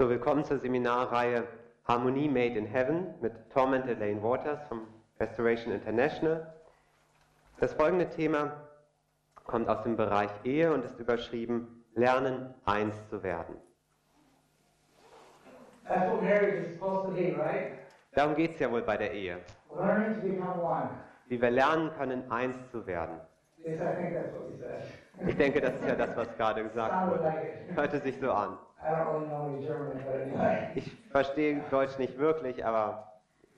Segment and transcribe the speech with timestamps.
[0.00, 1.46] So, willkommen zur Seminarreihe
[1.86, 4.86] Harmonie Made in Heaven mit Tom and Elaine Waters vom
[5.20, 6.54] Restoration International.
[7.58, 8.50] Das folgende Thema
[9.44, 13.56] kommt aus dem Bereich Ehe und ist überschrieben Lernen, eins zu werden.
[15.86, 17.72] That's what marriage is supposed to be, right?
[18.14, 19.36] Darum geht es ja wohl bei der Ehe.
[19.76, 20.88] Learning to become one.
[21.26, 23.20] Wie wir lernen können, eins zu werden.
[23.58, 25.28] Yes, I think that's what said.
[25.28, 27.34] Ich denke, das ist ja das, was gerade gesagt wurde.
[27.74, 28.56] Hörte sich so an.
[30.74, 33.12] Ich verstehe Deutsch nicht wirklich, aber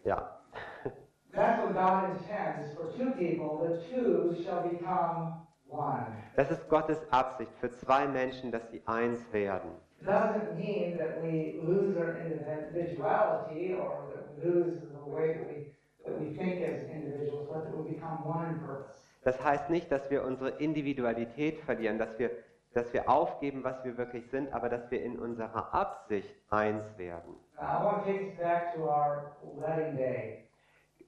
[0.05, 0.39] ja.
[1.35, 6.07] That's what God intends is for two people, the two shall become one.
[6.37, 9.71] Das ist Gottes Absicht für zwei Menschen, dass sie eins werden.
[10.01, 15.47] It doesn't mean that we lose our individuality or that we lose the way that
[15.49, 15.73] we,
[16.05, 18.99] that we think as individuals, but that we become one in purpose.
[19.25, 22.31] Das heißt nicht, dass wir unsere Individualität verlieren, dass wir,
[22.75, 27.37] dass wir aufgeben, was wir wirklich sind, aber dass wir in unserer Absicht eins werden.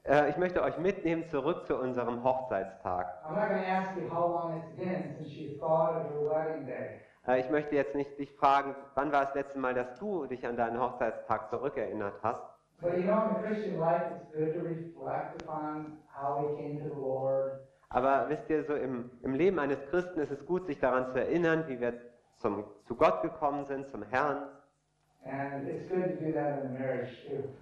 [0.06, 3.06] Äh, ich möchte euch mitnehmen zurück zu unserem Hochzeitstag.
[3.26, 6.30] I'm not going to ask you how long it's been since you thought of your
[6.30, 7.00] wedding day.
[7.26, 10.46] Äh, ich möchte jetzt nicht dich fragen, wann war das letzte Mal, dass du dich
[10.46, 12.42] an deinen Hochzeitstag zurückerinnert hast.
[12.82, 16.78] But you know, in the Christian life, it's good to reflect upon how we came
[16.80, 17.60] to the Lord.
[17.94, 21.20] Aber wisst ihr, so im, im Leben eines Christen ist es gut, sich daran zu
[21.20, 21.92] erinnern, wie wir
[22.38, 24.48] zum, zu Gott gekommen sind, zum Herrn.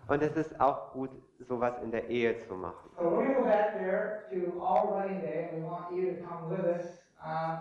[0.08, 2.90] Und es ist auch gut, sowas in der Ehe zu machen.
[2.96, 6.14] So we're going to go back there to our wedding day, and we want you
[6.14, 7.58] to come with us uh.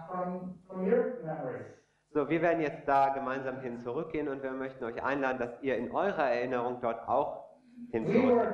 [2.13, 5.75] So, wir werden jetzt da gemeinsam hin zurückgehen und wir möchten euch einladen, dass ihr
[5.77, 7.49] in eurer Erinnerung dort auch
[7.91, 8.35] hin We zurück.
[8.35, 8.53] were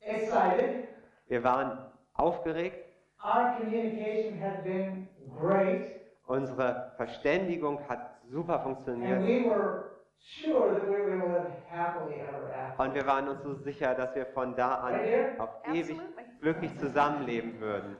[0.00, 0.88] excited.
[1.28, 1.78] Wir waren
[2.14, 2.83] aufgeregt,
[3.24, 5.08] Our communication had been
[5.40, 11.28] great, unsere Verständigung hat super and funktioniert we were sure that we were going to
[11.28, 12.82] live happily ever after.
[12.82, 14.94] und wir waren uns so sicher, dass wir von da an
[15.38, 15.98] auf ewig
[16.40, 17.96] glücklich zusammenleben würden.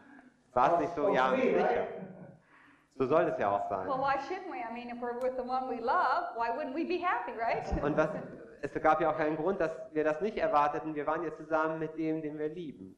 [0.52, 1.08] War es nicht so?
[1.08, 1.58] Ja, sicher.
[1.58, 1.88] right?
[2.96, 3.88] So soll es ja auch sein.
[3.88, 4.58] Well, why shouldn't we?
[4.58, 7.64] I mean, if we're with the one we love, why wouldn't we be happy, right?
[7.82, 8.10] Und was,
[8.60, 10.94] es gab ja auch keinen Grund, dass wir das nicht erwarteten.
[10.94, 12.96] Wir waren ja zusammen mit dem, den wir lieben.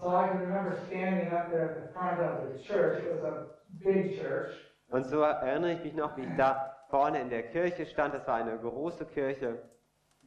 [0.00, 3.02] So I can remember standing up there at the front of the church.
[3.02, 3.46] It was a
[3.84, 4.52] big church.
[4.90, 8.14] Und so erinnere ich mich noch, wie ich da vorne in der Kirche stand.
[8.14, 9.58] Das war eine große Kirche.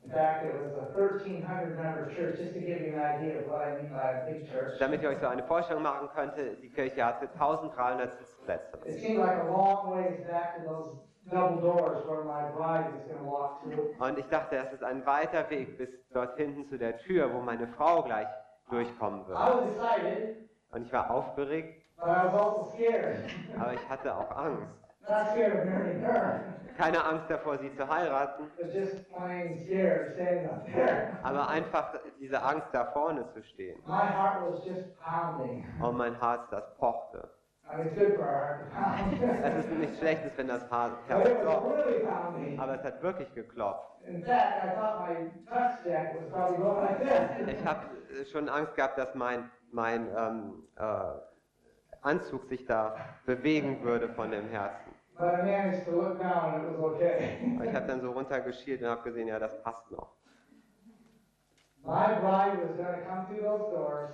[0.04, 3.48] In fact, it was a 1,300 member church, just to give you an idea of
[3.48, 4.80] what I mean by a big church.
[4.80, 8.78] Damit ihr euch so eine Vorstellung machen könnt, die Kirche hatte 1300 Sitzplätze.
[8.86, 10.98] It seemed like a long ways back to those
[11.30, 13.96] double doors where my bride was going to walk through.
[14.00, 17.40] Und ich dachte, das ist ein weiter Weg bis dort hinten zu der Tür, wo
[17.40, 18.28] meine Frau gleich
[18.72, 19.26] durchkommen
[19.68, 22.74] excited, Und ich war aufgeregt, also
[23.60, 24.68] aber ich hatte auch Angst.
[26.78, 28.44] Keine Angst davor, sie zu heiraten,
[31.24, 33.80] aber einfach diese Angst da vorne zu stehen.
[35.82, 37.30] Und mein Herz, das pochte.
[39.44, 41.84] Es ist nichts Schlechtes, wenn das Herz was klopft,
[42.58, 43.92] aber es hat wirklich geklopft.
[47.48, 47.86] Ich habe
[48.32, 50.84] schon Angst gehabt, dass mein, mein ähm, äh,
[52.02, 54.92] Anzug sich da bewegen würde von dem Herzen.
[55.18, 57.56] But I managed to look down and it was okay.
[57.56, 60.16] Aber ich habe dann so runtergeschielt und habe gesehen, ja, das passt noch.
[61.84, 64.10] My bride was going to come through those doors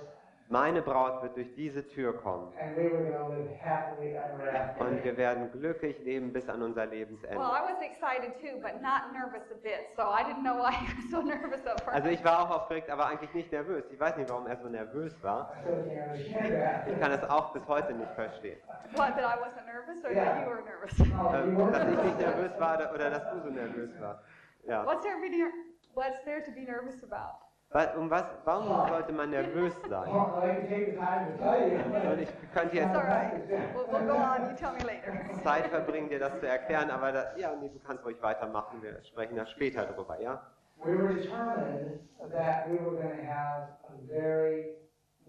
[0.50, 4.50] Meine Braut wird durch diese Tür kommen and we were going to live happily ever
[4.50, 4.80] after.
[4.86, 7.36] und wir werden glücklich leben bis an unser Well, Lebensende.
[7.36, 10.88] I was excited too, but not nervous a bit, so I didn't know why you
[10.96, 11.94] were so nervous at first.
[11.94, 13.84] Also ich war auch aufgeregt, aber eigentlich nicht nervös.
[13.90, 15.52] Ich weiß nicht, warum er so nervös war.
[16.16, 18.58] Ich kann es auch bis heute nicht verstehen.
[18.94, 20.24] What, that I wasn't nervous or Yeah.
[20.24, 20.94] that you were nervous?
[21.12, 24.22] Oh, Ähm, dass ich nicht nervös war oder dass du so nervös warst.
[24.64, 24.86] Ja.
[24.86, 25.16] What's there,
[25.94, 27.47] what's there to be nervous about?
[27.70, 30.10] Um was, warum sollte man nervös sein?
[30.10, 30.42] Und
[32.18, 33.46] ich könnte jetzt right.
[33.46, 33.84] We'll.
[35.44, 38.82] Zeit verbringen, dir das zu erklären, aber da, ja, nee, du kannst ruhig weitermachen.
[38.82, 40.40] Wir sprechen da später drüber, ja?
[40.82, 42.00] We were determined
[42.32, 44.78] that we were going to have a very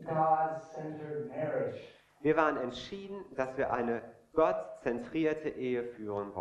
[0.06, 1.76] God-centered marriage.
[2.22, 4.02] Wir waren entschieden, dass wir eine
[4.34, 6.34] gottzentrierte Ehe führen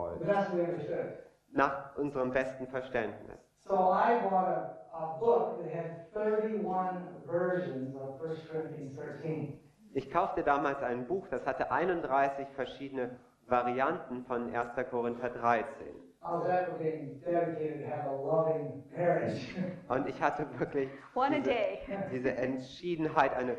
[0.60, 1.18] understood.
[1.50, 3.40] Nach unserem besten Verständnis.
[3.58, 4.77] So I a
[5.20, 6.96] book that had 31
[7.26, 9.58] versions of 1 Corinthians 13.
[9.94, 14.74] Ich kaufte damals ein Buch, das hatte 31 verschiedene Varianten von 1.
[14.90, 15.86] Korinther 13.
[16.20, 19.54] I was ever being dedicated to have a loving marriage.
[19.88, 21.78] Und ich hatte wirklich diese, day.
[22.12, 23.56] diese Entschiedenheit, eine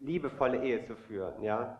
[0.00, 1.78] liebevolle Ehe zu führen, ja?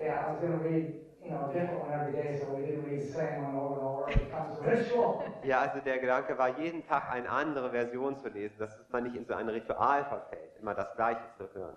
[0.00, 0.94] yeah, I was going to read
[1.24, 3.74] you know, a different one every day, so we didn't read the same one over
[3.74, 4.10] and over.
[4.10, 5.24] It becomes a ritual.
[5.44, 9.16] Ja, also der Gedanke war, jeden Tag eine andere Version zu lesen, dass man nicht
[9.16, 11.76] in so ein Ritual verfällt, immer das Gleiche zu hören.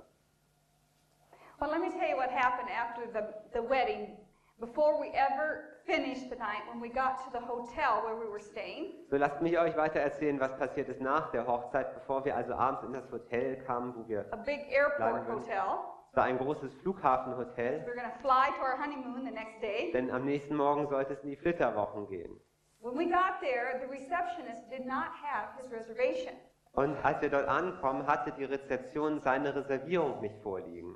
[1.59, 4.17] Well, let me tell you what happened after the, the wedding.
[4.59, 8.39] Before we ever finished the night, when we got to the hotel where we were
[8.39, 12.35] staying, So lasst mich euch weiter erzählen, was passiert ist nach der Hochzeit, bevor wir
[12.35, 15.96] also abends in das Hotel kamen, wo wir, a big airport hotel.
[16.17, 19.61] Es war ein großes Flughafenhotel, We were going to fly to our honeymoon the next
[19.61, 19.91] day.
[19.93, 22.41] denn am nächsten Morgen sollte es in die Flitterwochen gehen.
[22.81, 26.33] When we got there, the receptionist did not have his reservation.
[26.73, 30.95] Und als wir dort ankommen, hatte die Rezeption seine Reservierung nicht vorliegen.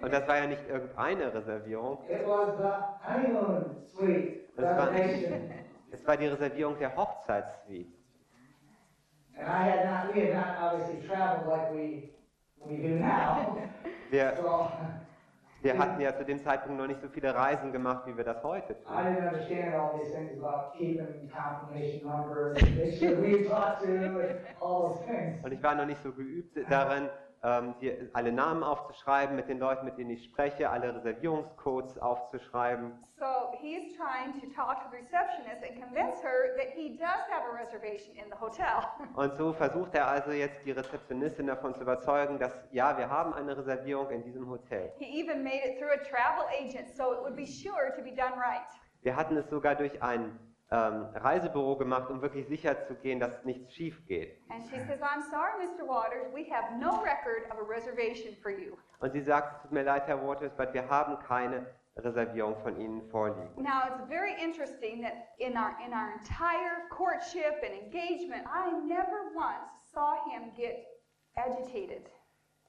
[0.00, 2.70] Und das war ja nicht irgendeine Reservierung, it was the
[3.04, 4.92] honeymoon suite Das war-
[5.90, 8.03] es war die Reservierung der Hochzeitssuite.
[9.36, 12.10] And I had not, we had not obviously traveled like we,
[12.64, 13.56] we do now.
[14.10, 14.70] Wir, So
[15.62, 18.42] wir hatten ja zu dem Zeitpunkt noch nicht so viele Reisen gemacht, wie wir das
[18.44, 18.96] heute I tun.
[18.96, 23.88] didn't understand all these things about keeping confirmation numbers, and make sure we talked to,
[23.88, 25.42] and all those things.
[25.42, 27.08] Und ich war noch nicht so geübt darin,
[27.44, 32.92] ähm, die, alle Namen aufzuschreiben mit den Leuten, mit denen ich spreche, alle Reservierungscodes aufzuschreiben.
[33.18, 37.44] So he's trying to talk to the receptionist and convince her that he does have
[37.44, 38.82] a reservation in the hotel.
[39.14, 43.34] Und so versucht er also jetzt die Rezeptionistin davon zu überzeugen, dass ja, wir haben
[43.34, 44.92] eine Reservierung in diesem Hotel.
[44.98, 48.14] He even made it through a travel agent so it would be sure to be
[48.14, 48.66] done right.
[49.02, 50.38] Wir hatten es sogar durch ein
[50.74, 54.40] ähm, Reisebüro gemacht, um wirklich sicher zu gehen, dass nichts schief geht.
[54.48, 54.88] Says,
[55.30, 55.52] sorry.
[55.86, 56.32] Waters,
[56.80, 57.04] no.
[59.00, 61.66] Und sie sagt, es tut mir leid, Herr Waters, aber wir haben keine
[61.96, 63.62] Reservierung von Ihnen vorliegen.
[63.62, 69.30] Now it's very interesting that in our in our entire courtship and engagement, I never
[69.36, 70.86] once saw him get
[71.36, 72.10] agitated.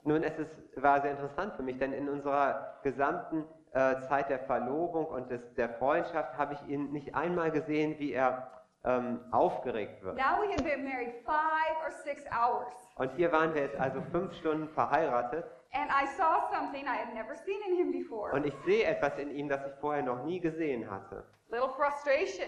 [0.04, 4.40] Nun, es ist, war sehr interessant für mich, denn in unserer gesamten äh, Zeit der
[4.40, 8.50] Verlobung und des, der Freundschaft habe ich ihn nicht einmal gesehen, wie er
[8.84, 10.16] ähm, aufgeregt wird.
[10.18, 14.02] Now we had been married five or six hours, Und hier waren wir jetzt also
[14.12, 18.32] fünf Stunden verheiratet and I saw something I had never seen in him before.
[18.34, 21.24] und ich sehe etwas in ihm, das ich vorher noch nie gesehen hatte.
[21.50, 22.48] Little frustration.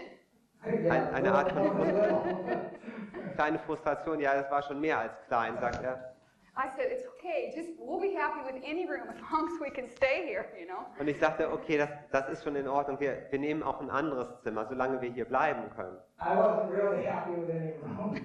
[0.65, 2.21] Yeah, eine Art von- little.
[3.35, 6.15] Kleine Frustration, ja, das war schon mehr als klein, sagt er.
[6.57, 9.69] I said, it's okay, just we'll be happy with any room as long as we
[9.69, 10.87] can stay here, you know.
[10.99, 13.91] Und ich sagte, okay, das, das ist schon in Ordnung, wir, wir nehmen auch ein
[13.91, 15.97] anderes Zimmer, solange wir hier bleiben können.
[16.19, 18.15] I wasn't really happy with any room.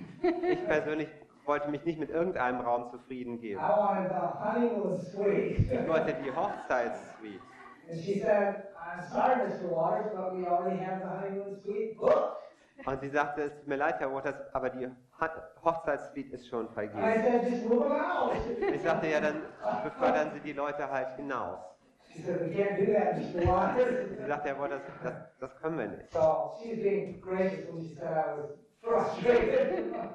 [0.50, 1.08] Ich persönlich
[1.44, 3.60] wollte mich nicht mit irgendeinem Raum zufrieden I geben.
[3.60, 5.58] wanted the honeymoon suite.
[5.70, 7.40] Ich wollte die Hochzeitssuite.
[7.90, 9.68] And she said, I'm sorry, Mr.
[9.70, 12.38] Waters, but we already have the honeymoon suite booked.
[12.86, 14.88] Und sie sagte, es tut mir leid, Herr Waters, aber die
[15.20, 16.98] Ho- Hochzeitssuite ist schon vergeben.
[17.92, 18.32] out.
[18.74, 19.42] Ich sagte, ja, dann
[19.84, 21.58] befördern Sie die Leute halt hinaus.
[24.18, 26.12] Sie sagte, Herr Waters, das, das können wir nicht.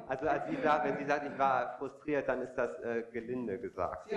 [0.07, 3.57] Also als sie sagt, wenn sie sagt, ich war frustriert, dann ist das äh, gelinde
[3.59, 4.09] gesagt.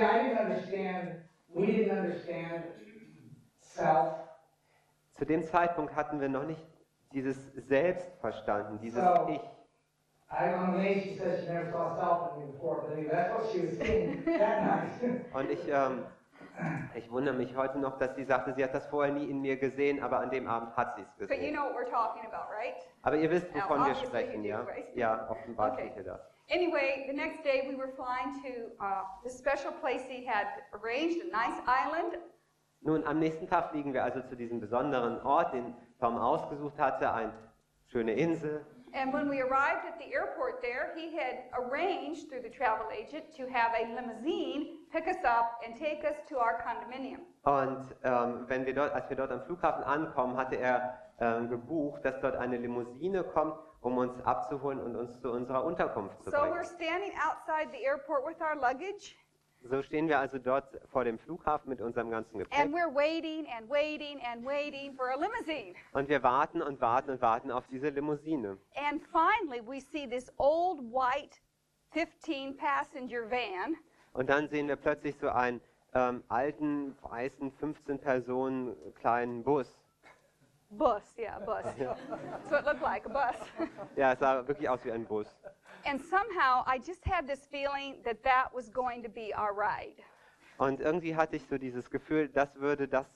[5.14, 6.66] Zu dem Zeitpunkt hatten wir noch nicht
[7.12, 9.40] dieses Selbst verstanden, dieses Ich.
[15.34, 16.04] Und ich, ähm,
[16.94, 19.56] ich wundere mich heute noch, dass sie sagte, sie hat das vorher nie in mir
[19.56, 21.54] gesehen, aber an dem Abend hat sie es But you gesehen.
[21.54, 22.76] know what we're talking about, right?
[23.02, 24.62] Aber ihr wisst, Now, wovon wir obviously sprechen, you ja?
[24.62, 24.96] do, right?
[24.96, 25.92] Ja, offenbar Okay.
[25.96, 26.20] ihr das.
[26.48, 31.20] Anyway, the next day we were flying to uh, the special place he had arranged,
[31.22, 32.18] a nice island.
[32.82, 37.12] Nun, am nächsten Tag fliegen wir also zu diesem besonderen Ort, den Tom ausgesucht hatte,
[37.12, 37.32] eine
[37.88, 38.64] schöne Insel.
[38.92, 43.24] And when we arrived at the airport there, he had arranged through the travel agent
[43.36, 47.20] to have a limousine pick us up and take us to our condominium.
[47.44, 52.04] Und ähm, wenn wir dort, als wir dort am Flughafen ankommen, hatte er ähm, gebucht,
[52.04, 56.38] dass dort eine Limousine kommt, um uns abzuholen und uns zu unserer Unterkunft zu So
[56.38, 59.16] we're standing outside the airport with our luggage,
[59.62, 63.46] So stehen wir also dort vor dem Flughafen mit unserem ganzen Gepäck and we're waiting
[63.56, 65.74] and waiting and waiting for a limousine.
[65.92, 68.56] und wir warten und warten und warten auf diese Limousine.
[68.74, 71.38] And finally, we see this old white
[71.92, 73.76] 15 passenger van
[74.14, 75.60] Und dann sehen wir plötzlich so einen
[75.94, 79.76] ähm, alten, weißen, 15 Personen kleinen Bus.
[80.70, 81.02] bus.
[81.18, 81.64] Yeah, bus.
[81.78, 83.36] That's what it looked like, a bus.
[83.96, 85.26] Ja, es sah wirklich aus wie ein Bus.
[85.84, 90.02] And somehow, I just had this feeling that that was going to be our ride.
[90.58, 93.06] Und irgendwie hatte ich so dieses Gefühl, das würde das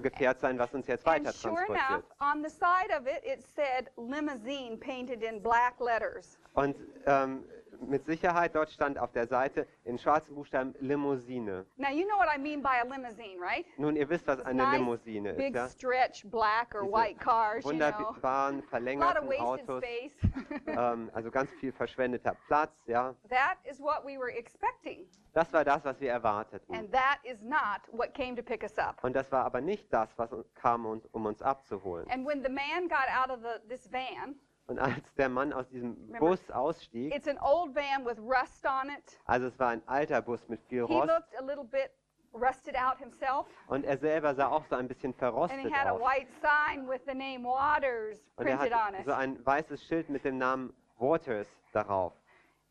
[0.00, 3.44] Gefährt sein, was uns jetzt weiter And sure enough, on the side of it, it
[3.44, 6.38] said limousine painted in black letters.
[6.54, 6.76] Und
[7.06, 7.44] ähm,
[7.80, 11.66] mit Sicherheit, dort stand auf der Seite in schwarzen Buchstaben Limousine.
[11.76, 13.66] Now, you know what I mean by a limousine, right?
[13.78, 15.68] Nun, ihr wisst, was It's eine nice, Limousine ist, Big ja?
[15.68, 17.84] stretch black or Diese white cars, you know.
[18.70, 19.82] Verlängerten Autos,
[20.66, 23.14] ähm, also ganz viel verschwendeter Platz, ja.
[23.28, 25.06] that is what we were expecting.
[25.32, 26.74] Das war das, was wir erwarteten.
[26.74, 29.02] And that is not what came to pick us up.
[29.02, 32.08] Und das war aber nicht das, was kam, um uns abzuholen.
[32.10, 35.68] And when the man got out of the, this van, Und als der Mann aus
[35.68, 39.20] diesem Remember, Bus ausstieg, it's an old van with rust on it.
[39.26, 41.90] also es war ein alter Bus mit viel He Rost, looked a little bit
[42.32, 43.46] rusted out himself.
[43.68, 46.00] und er selber sah auch so ein bisschen And verrostet he had a aus.
[46.00, 49.04] white sign with the name Waters Und er printed on hatte it.
[49.04, 52.14] so ein weißes Schild mit dem Namen Waters darauf.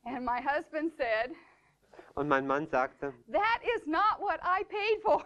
[0.06, 1.32] And my husband said,
[2.16, 5.24] Und mein Mann sagte, That is not what I paid for.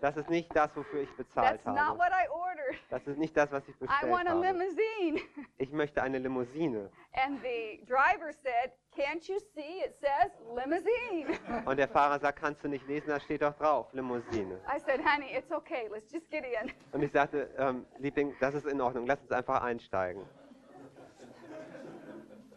[0.00, 1.98] das ist nicht das, wofür ich bezahlt That's not habe.
[1.98, 2.76] what I ordered.
[2.90, 4.40] Das ist nicht das, was ich I bestellt want a habe.
[4.46, 5.20] limousine.
[5.58, 6.90] Ich möchte eine Limousine.
[7.14, 11.38] And the driver said, Can't you see it says limousine?
[11.66, 14.60] Und der Fahrer sagt, kannst du nicht lesen, da steht doch drauf, Limousine.
[14.68, 15.88] I said, Honey, it's okay.
[15.90, 16.70] Let's just get in.
[16.92, 20.22] Und ich sagte, ähm, Liebling, das ist in Ordnung, lass uns einfach einsteigen.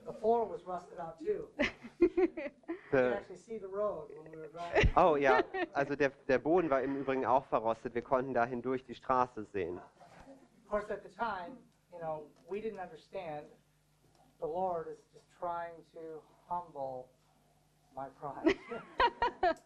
[0.06, 1.48] The floor was rusted out too.
[2.96, 7.94] The we oh ja, also der, der Boden war im Übrigen auch verrostet.
[7.94, 9.78] Wir konnten da hindurch die Straße sehen.
[9.78, 11.58] Of course, at the time,
[11.92, 13.48] you know, we didn't understand.
[14.40, 17.10] The Lord is just trying to humble
[17.96, 18.56] my pride.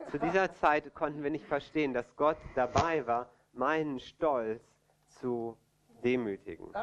[0.12, 4.64] Zu dieser Zeit konnten wir nicht verstehen, dass Gott dabei war, meinen Stolz
[5.08, 5.56] zu
[6.04, 6.72] demütigen.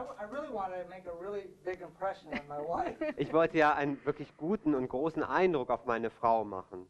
[3.16, 6.88] Ich wollte ja einen wirklich guten und großen Eindruck auf meine Frau machen.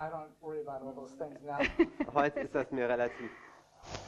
[0.00, 1.58] I don't worry about all those things now.
[2.14, 3.30] Heute ist das mir relativ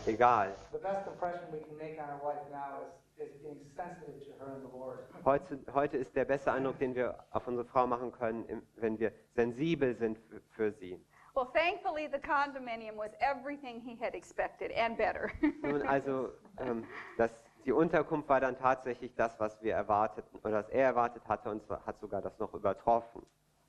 [0.07, 0.54] egal.
[0.73, 2.87] The best impression we can make on our wife now
[3.19, 5.00] is, is being sensitive to her and the Lord.
[5.25, 9.12] Heute, heute ist der beste Eindruck, den wir auf unsere Frau machen können, wenn wir
[9.35, 10.99] sensibel sind für, für sie.
[11.35, 15.31] Well, thankfully, the condominium was everything he had expected and better.
[15.62, 16.85] Nun also, ähm,
[17.16, 17.31] das,
[17.64, 21.62] die Unterkunft war dann tatsächlich das, was wir erwarteten oder was er erwartet hatte und
[21.87, 23.23] hat sogar das noch übertroffen.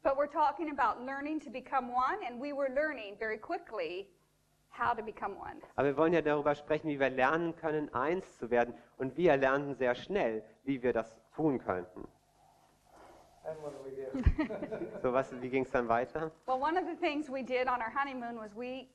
[0.04, 4.10] But we're talking about learning to become one, and we were learning very quickly
[4.70, 5.62] how to become one.
[5.76, 8.74] Aber wir wollen ja darüber sprechen, wie wir lernen können, eins zu werden.
[8.98, 12.06] Und wir lernten sehr schnell, wie wir das tun könnten.
[13.46, 15.00] And what do we do?
[15.02, 16.32] So, was, wie ging es dann weiter?
[16.48, 18.88] Well, one of the things we did on our honeymoon was we,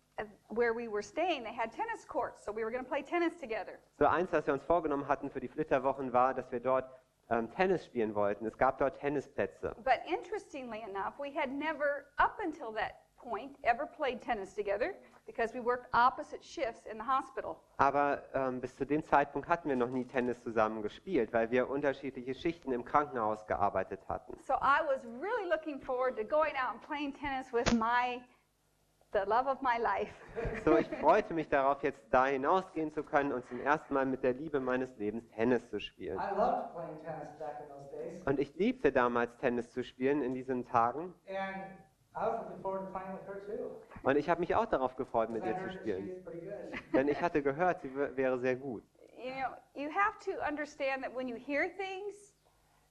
[0.48, 3.38] where we were staying, they had tennis courts, so we were going to play tennis
[3.40, 3.78] together.
[3.98, 6.90] So eins, was wir uns vorgenommen hatten für die Flitterwochen, war, dass wir dort
[7.30, 8.46] ähm, Tennis spielen wollten.
[8.46, 9.74] Es gab dort Tennisplätze.
[9.84, 14.94] But interestingly enough, we had never, up until that point, ever played tennis together
[15.26, 17.56] because we worked opposite shifts in the hospital.
[17.76, 21.68] Aber ähm, bis zu dem Zeitpunkt hatten wir noch nie Tennis zusammen gespielt, weil wir
[21.68, 24.38] unterschiedliche Schichten im Krankenhaus gearbeitet hatten.
[24.46, 28.20] So I was really looking forward to going out and playing tennis with my,
[29.12, 30.12] the love of my life.
[30.64, 34.22] So, ich freute mich darauf, jetzt da hinausgehen zu können und zum ersten Mal mit
[34.22, 36.18] der Liebe meines Lebens Tennis zu spielen.
[36.18, 38.22] I loved playing tennis back in those days.
[38.26, 41.14] Und ich liebte damals Tennis zu spielen in diesen Tagen.
[41.26, 41.38] And
[42.14, 43.70] I was looking forward to playing with her too.
[44.02, 46.10] Und ich habe mich auch darauf gefreut, mit I ihr zu spielen.
[46.94, 48.82] Denn ich hatte gehört, sie wär- wäre sehr gut.
[49.16, 52.34] You know, you have to understand that when you hear things,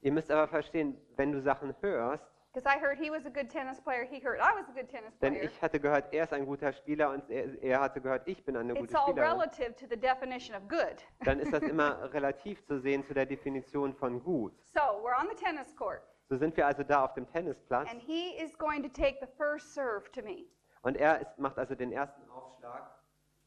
[0.01, 3.49] Ihr müsst aber verstehen, wenn du Sachen hörst, because I heard he was a good
[3.49, 5.45] tennis player, he heard I was a good tennis denn player.
[5.45, 8.55] ich hatte gehört, er ist ein guter Spieler und er, er hatte gehört, ich bin
[8.57, 9.31] eine It's gute all Spielerin.
[9.31, 11.03] relative to the definition of good.
[11.25, 14.53] Dann ist das immer relativ zu sehen zu der Definition von gut.
[14.73, 18.01] So we're on the tennis court, So sind wir also da auf dem Tennisplatz and
[18.01, 20.45] he is going to take the first serve to me.
[20.83, 22.81] und er ist, macht also den ersten Aufschlag.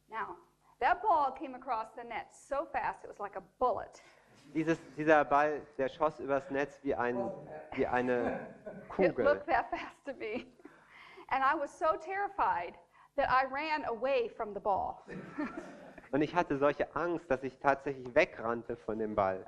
[0.09, 0.37] Now,
[0.81, 4.03] that ball came across the net so fast, it was like a bullet.
[4.55, 7.31] Dieses, dieser Ball, der schoss übers Netz wie, ein,
[7.73, 9.25] wie eine It Kugel.
[9.25, 10.47] looked that fast to me.
[11.29, 12.75] And I was so terrified
[13.17, 15.03] that I ran away from the ball.
[16.13, 19.47] Und ich hatte solche Angst, dass ich tatsächlich wegrannte von dem Ball.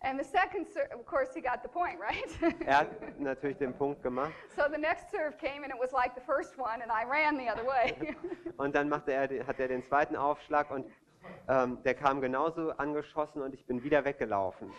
[0.00, 2.28] And the second serve, of course, he got the point, right?
[2.66, 6.14] Er hat natürlich den Punkt gemacht so the next serve came, and it was like
[6.14, 8.14] the first one, and I ran the other way.
[8.56, 10.86] und dann machte er, hat er den zweiten Aufschlag und
[11.48, 14.72] ähm, der kam genauso angeschossen und ich bin wieder weggelaufen.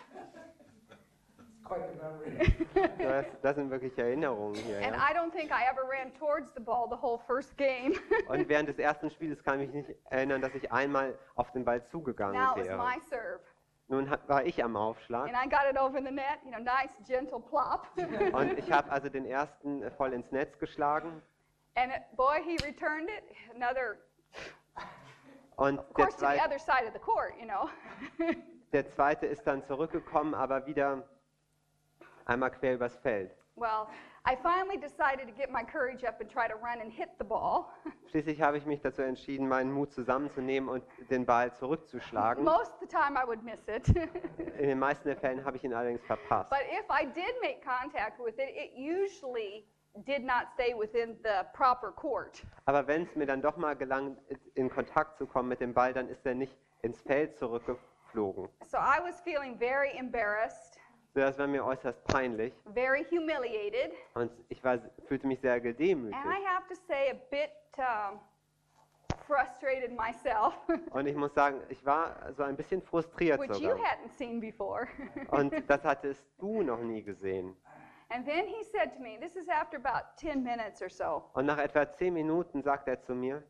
[2.98, 4.78] Das, das sind wirklich Erinnerungen hier.
[4.78, 5.10] and Ja?
[5.10, 7.92] I don't think I ever ran towards the ball the whole first game.
[8.28, 11.66] Und während des ersten Spiels kann ich mich nicht erinnern, dass ich einmal auf den
[11.66, 12.78] Ball zugegangen wäre.
[12.78, 13.40] my serve.
[13.88, 16.90] Nun war ich am Aufschlag net, you know, nice,
[18.32, 21.22] und ich habe also den ersten äh, voll ins Netz geschlagen
[21.78, 23.24] and boy, he returned it.
[23.54, 23.98] Another,
[25.58, 27.68] und of der, course, to the zweit, other side of the court, you know.
[28.72, 31.02] der zweite ist dann zurückgekommen, aber wieder
[32.26, 33.34] einmal quer übers Feld.
[33.56, 33.88] Well,
[34.24, 37.24] I finally decided to get my courage up and try to run and hit the
[37.24, 37.72] ball.
[38.10, 42.44] Schließlich habe ich mich dazu entschieden, meinen Mut zusammenzunehmen und den Ball zurückzuschlagen.
[42.44, 43.88] Most of the time I would miss it.
[44.58, 46.50] In den meisten der Fällen habe ich ihn allerdings verpasst.
[46.50, 49.64] but if I did make contact with it, it usually
[50.04, 52.44] did not stay within the proper court.
[52.66, 54.16] Aber wenn es mir dann doch mal gelang,
[54.54, 58.48] in Kontakt zu kommen mit dem Ball, dann ist er nicht ins Feld zurückgeflogen.
[58.66, 60.78] So I was feeling very embarrassed,
[61.14, 66.16] So, das war mir äußerst peinlich very humiliated, und ich war, fühlte mich sehr gedemütigt.
[66.24, 68.20] and I have to say a bit um,
[69.26, 70.54] frustrated myself,
[70.92, 73.78] Und ich muss sagen, ich war so ein bisschen frustriert which you sogar.
[73.84, 74.86] hadn't seen before.
[75.30, 77.56] Und das hattest du noch nie gesehen.
[78.10, 81.46] And then he said to me, this is after about 10 minutes or so, Und
[81.46, 83.42] nach etwa zehn Minuten sagt er zu mir,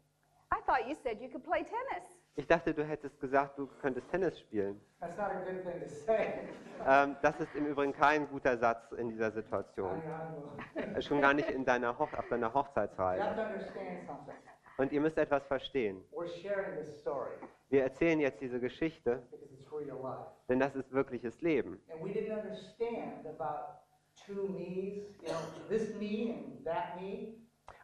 [0.53, 2.19] I thought you said you could play tennis.
[2.37, 4.81] ich dachte, du hättest gesagt, du könntest Tennis spielen.
[5.01, 6.49] That's not a good thing to say.
[6.87, 10.03] Ähm, das ist im Übrigen kein guter Satz in dieser On Situation.
[10.03, 11.03] honeymoon.
[11.03, 13.35] Schon gar nicht in deiner Hoch auf deiner You have Hochzeitsreise.
[13.35, 14.35] to understand something.
[14.79, 16.03] Und ihr müsst etwas verstehen.
[16.13, 17.33] We're sharing this story
[17.69, 20.31] Wir erzählen jetzt diese Geschichte, because it's real life.
[20.49, 21.81] denn das ist wirkliches Leben.
[21.93, 23.81] And we didn't understand about
[24.29, 27.35] two me's, you know, this me and that me.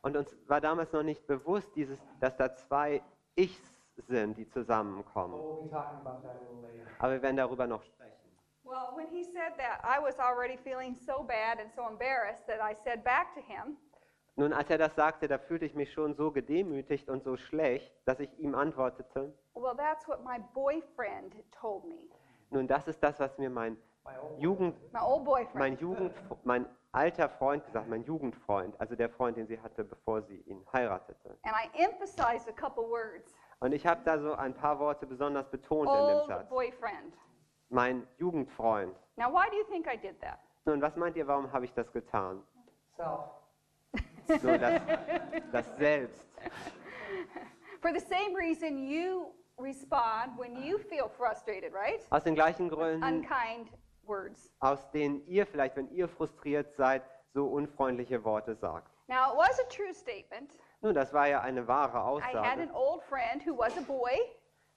[0.03, 3.03] Und uns war damals noch nicht bewusst, dieses, dass da zwei
[3.37, 5.41] Ichs sind, die zusammenkommen.
[6.99, 8.13] Aber wir werden darüber noch sprechen.
[8.65, 12.61] Well, when he said that, I was already feeling so bad and so embarrassed that
[12.61, 13.77] I said back to him,
[14.37, 17.93] Nun, als er das sagte, da fühlte ich mich schon so gedemütigt und so schlecht,
[18.05, 22.09] dass ich ihm antwortete, Well, that's what my boyfriend told me.
[22.51, 23.77] nun, das ist das, was mir mein
[24.39, 25.55] Jugend, My old boyfriend.
[25.55, 26.13] mein Jugend,
[26.45, 30.65] mein alter Freund gesagt, mein Jugendfreund, also der Freund, den sie hatte, bevor sie ihn
[30.73, 31.37] heiratete.
[31.45, 33.33] and I emphasized a couple words.
[33.61, 36.49] Und ich habe da so ein paar Worte besonders betont in dem Old Satz.
[36.49, 37.15] boyfriend.
[37.71, 38.95] Mein Jugendfreund.
[39.17, 40.39] Now, why do you think I did that?
[40.67, 42.43] Nun, was meint ihr, warum habe ich das getan?
[42.97, 43.31] self.
[44.27, 44.81] So, das,
[45.53, 46.27] das Selbst.
[47.81, 49.27] For the same reason you
[49.59, 52.01] respond when you feel frustrated, right?
[52.11, 53.71] Aus den gleichen Gründen, Unkind
[54.07, 54.51] words.
[54.61, 58.91] aus denen ihr vielleicht, wenn ihr frustriert seid, so unfreundliche Worte sagt.
[59.09, 60.51] Now, it was a true statement.
[60.81, 62.61] Nun, das war ja eine wahre I had Aussage.
[62.63, 64.13] an old friend who was a boy,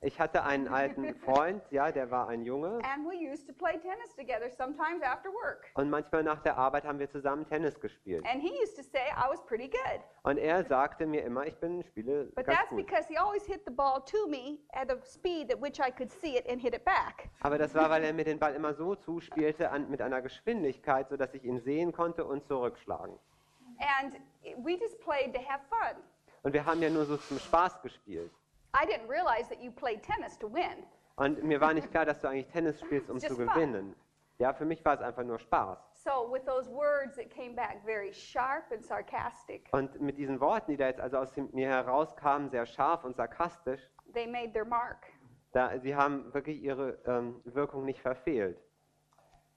[0.01, 2.77] Ich hatte einen alten Freund, ja, der war ein Junge.
[2.83, 5.65] and we used to play tennis together sometimes after work.
[5.73, 8.23] Und manchmal nach der Arbeit haben wir zusammen Tennis gespielt.
[8.31, 9.99] And he used to say I was pretty good.
[10.21, 12.85] Und er sagte mir immer, ich bin spiele But ganz that's gut.
[12.85, 16.11] because he always hit the ball to me at the speed at which I could
[16.11, 17.29] see it and hit it back.
[17.41, 21.09] Aber das war, weil er mir den Ball immer so zuspielte, an, mit einer Geschwindigkeit,
[21.09, 23.17] sodass ich ihn sehen konnte und zurückschlagen.
[23.79, 24.13] And
[24.63, 25.97] we just played to have fun.
[26.43, 28.31] Und wir haben ja nur so zum Spaß gespielt.
[28.79, 30.85] I didn't realize that you played tennis to win.
[31.15, 33.95] Und mir war nicht klar, dass du eigentlich Tennis spielst, um zu gewinnen.
[34.37, 35.79] Ja, für mich war es einfach nur Spaß.
[35.95, 39.67] So, with those words, it came back very sharp and sarcastic.
[39.71, 43.81] Und mit diesen Worten, die da jetzt also aus mir herauskamen, sehr scharf und sarkastisch,
[44.13, 45.07] They made their mark.
[45.53, 48.59] da, sie haben wirklich ihre ähm, Wirkung nicht verfehlt.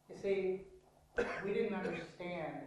[0.09, 0.67] You see,
[1.45, 2.65] we didn't understand,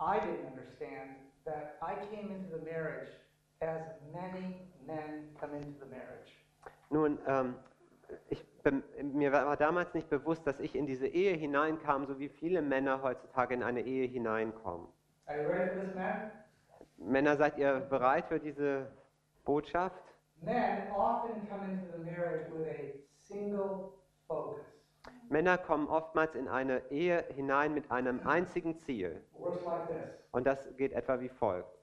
[0.00, 3.08] I didn't understand that I came into the marriage
[3.60, 3.82] as
[4.12, 6.32] many men come into the marriage.
[6.90, 7.54] Nun, ähm,
[8.28, 8.44] ich,
[9.02, 13.02] mir war damals nicht bewusst, dass ich in diese Ehe hineinkam, so wie viele Männer
[13.02, 14.86] heutzutage in eine Ehe hineinkommen.
[15.26, 16.30] Are you ready for this, man?
[16.98, 18.86] Männer, seid ihr bereit für diese
[19.44, 20.02] Botschaft?
[20.40, 23.92] Men often come into the marriage with a single
[24.26, 24.60] focus.
[25.28, 29.22] Männer kommen oftmals in eine Ehe hinein mit einem einzigen Ziel.
[29.34, 30.28] It works like this.
[30.32, 31.78] Und das geht etwa wie folgt.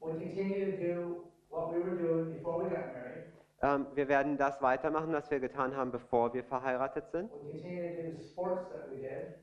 [0.00, 3.24] We continue to do what we were doing before we got married.
[3.62, 7.30] Ähm, wir werden das weitermachen, was wir getan haben, bevor wir verheiratet sind.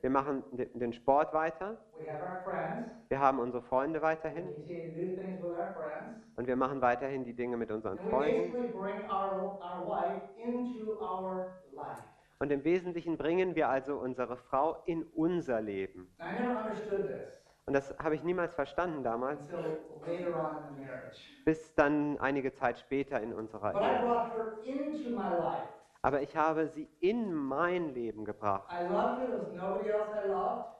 [0.00, 1.78] Wir machen de- den Sport weiter.
[3.08, 4.48] Wir haben unsere Freunde We weiterhin.
[6.36, 8.54] Und wir machen weiterhin die Dinge mit unseren Freunden.
[12.38, 16.08] Und im Wesentlichen bringen wir also unsere Frau in unser Leben.
[17.66, 19.40] Und das habe ich niemals verstanden damals,
[21.44, 24.10] bis dann einige Zeit später in unserer Ehe.
[26.00, 28.88] Aber ich habe sie in mein Leben gebracht.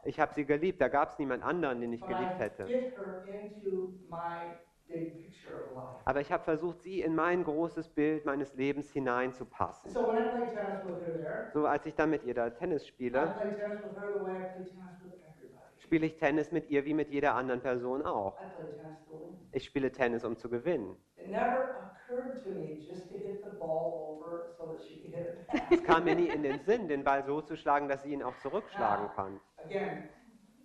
[0.05, 0.81] Ich habe sie geliebt.
[0.81, 2.73] Da gab es niemand anderen, den ich geliebt hätte.
[6.05, 9.99] Aber ich habe versucht, sie in mein großes Bild meines Lebens hineinzupassen.
[11.55, 13.35] So als ich dann mit ihr da Tennis spiele,
[15.93, 18.35] spiele ich Tennis mit ihr wie mit jeder anderen Person auch.
[19.53, 20.97] Ich spiele Tennis, um zu gewinnen.
[21.19, 25.15] It never occurred to me just to hit the ball over so that she could
[25.15, 25.71] hit it back.
[25.71, 28.23] Es kam mir nie in den Sinn, den Ball so zu schlagen, dass sie ihn
[28.23, 29.39] auch zurückschlagen kann.
[29.67, 30.09] Again,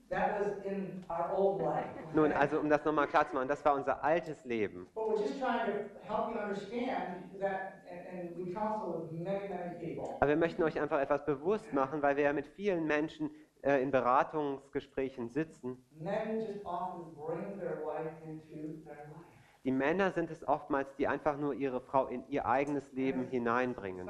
[0.10, 1.90] that was in our old life.
[2.14, 4.88] Nun, also um das nochmal klar zu machen, das war unser altes Leben.
[4.96, 5.74] But we're just trying to
[6.08, 10.16] help you understand that, and, and we counsel with many, many people.
[10.22, 13.30] Aber wir möchten euch einfach etwas bewusst machen, weil wir ja mit vielen Menschen
[13.68, 15.78] äh, in Beratungsgesprächen sitzen.
[16.00, 19.28] Men just often bring their wife into their life.
[19.66, 24.10] Die Männer sind es oftmals, die einfach nur ihre Frau in ihr eigenes Leben hineinbringen.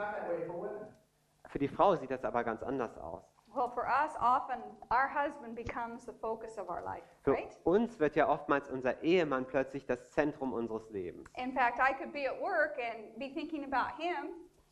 [1.48, 3.24] Für die Frau sieht das aber ganz anders aus.
[3.56, 7.58] Well, for us, often our husband becomes the focus of our life, Für right?
[7.64, 11.28] uns wird ja oftmals unser Ehemann plötzlich das Zentrum unseres Lebens.
[11.38, 14.28] In fact, I could be at work and be thinking about him,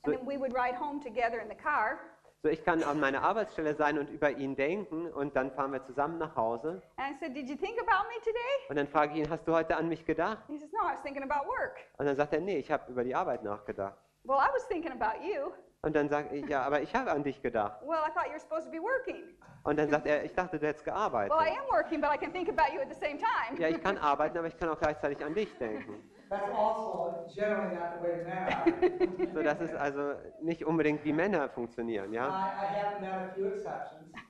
[0.06, 2.00] So- and then we would ride home together in the car.
[2.46, 5.84] So, ich kann an meiner Arbeitsstelle sein und über ihn denken und dann fahren wir
[5.84, 8.70] zusammen nach Hause And I said, Did you think about me today?
[8.70, 10.44] und dann frage ich ihn, hast du heute an mich gedacht?
[10.48, 11.78] He says, No, I was thinking about work.
[11.98, 13.98] Und dann sagt er, nee, ich habe über die Arbeit nachgedacht.
[14.26, 15.54] Well, I was thinking about you.
[15.82, 17.82] Und dann sage ich, ja, aber ich habe an dich gedacht.
[17.82, 19.24] Well, I thought you were supposed to be working.
[19.64, 21.36] Und dann sagt er, ich dachte, du hättest gearbeitet.
[21.36, 23.60] Well, I am working, but I can think about you at the same time.
[23.60, 26.08] Ja, ich kann arbeiten, aber ich kann auch gleichzeitig an dich denken.
[26.30, 29.30] That's also generally not the way men are.
[29.34, 32.34] So, das ist also nicht unbedingt wie Männer funktionieren, ja.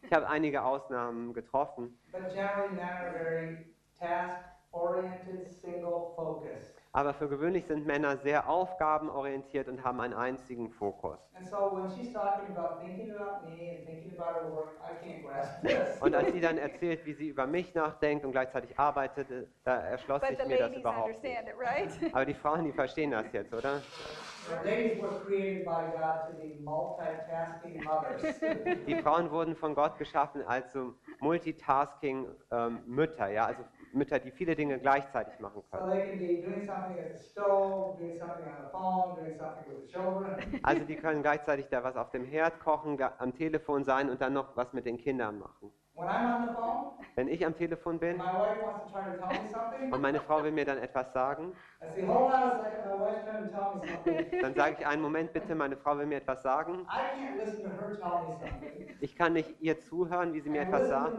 [0.04, 6.85] Ich habe einige Ausnahmen getroffen, but generally men are very task-oriented, single-focused.
[6.96, 11.18] Aber für gewöhnlich sind Männer sehr aufgabenorientiert und haben einen einzigen Fokus.
[11.38, 14.94] And so when she's talking about thinking about me and thinking about her work, I
[15.06, 16.00] can't grasp this.
[16.00, 19.76] Und als sie dann erzählt, wie sie über mich nachdenkt und gleichzeitig arbeitet, äh, da
[19.76, 21.38] erschloss But sich the mir das überhaupt nicht.
[21.38, 22.14] understand it, right?
[22.14, 23.82] Aber die Frauen, die verstehen das jetzt, oder?
[24.48, 28.40] The ladies were created by God to be multitasking mothers.
[28.88, 33.64] Die Frauen wurden von Gott geschaffen als so Multitasking ähm, Mütter, ja, also
[33.96, 35.90] Mütter, die viele Dinge gleichzeitig machen können.
[40.64, 44.34] Also die können gleichzeitig da was auf dem Herd kochen, am Telefon sein und dann
[44.34, 45.72] noch was mit den Kindern machen.
[45.96, 49.06] When I'm on the phone, Wenn ich am Telefon bin my wife wants to try
[49.06, 52.34] to tell me something, und meine Frau will mir dann etwas sagen, I say, hold
[52.34, 54.42] on a second, my wife's trying to tell me something.
[54.42, 56.82] dann sage ich einen Moment bitte, meine Frau will mir etwas sagen.
[56.82, 58.98] I can't listen to her tell me something.
[59.00, 61.18] Ich kann nicht ihr zuhören, wie sie mir etwas sagt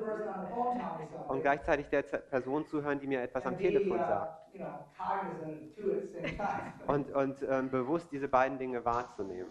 [1.28, 4.42] und gleichzeitig der Person zuhören, die mir etwas am Telefon uh, sagt.
[6.86, 9.50] Und, und ähm, bewusst diese beiden Dinge wahrzunehmen.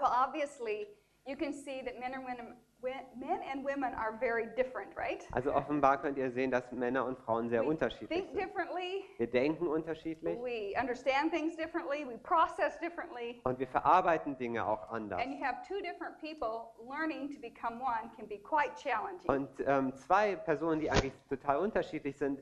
[0.00, 0.86] Well, obviously,
[1.26, 2.56] you can see that men and women,
[3.16, 5.26] men and women are very different, right?
[5.32, 8.40] Also offenbar könnt ihr sehen, dass Männer und Frauen sehr we unterschiedlich think sind.
[8.40, 14.64] differently, Wir denken unterschiedlich we understand things differently, we process differently, und wir verarbeiten Dinge
[14.66, 15.20] auch anders.
[15.22, 19.28] and you have two different people learning to become one can be quite challenging.
[19.28, 22.40] Und ähm, zwei Personen, die eigentlich total unterschiedlich sind,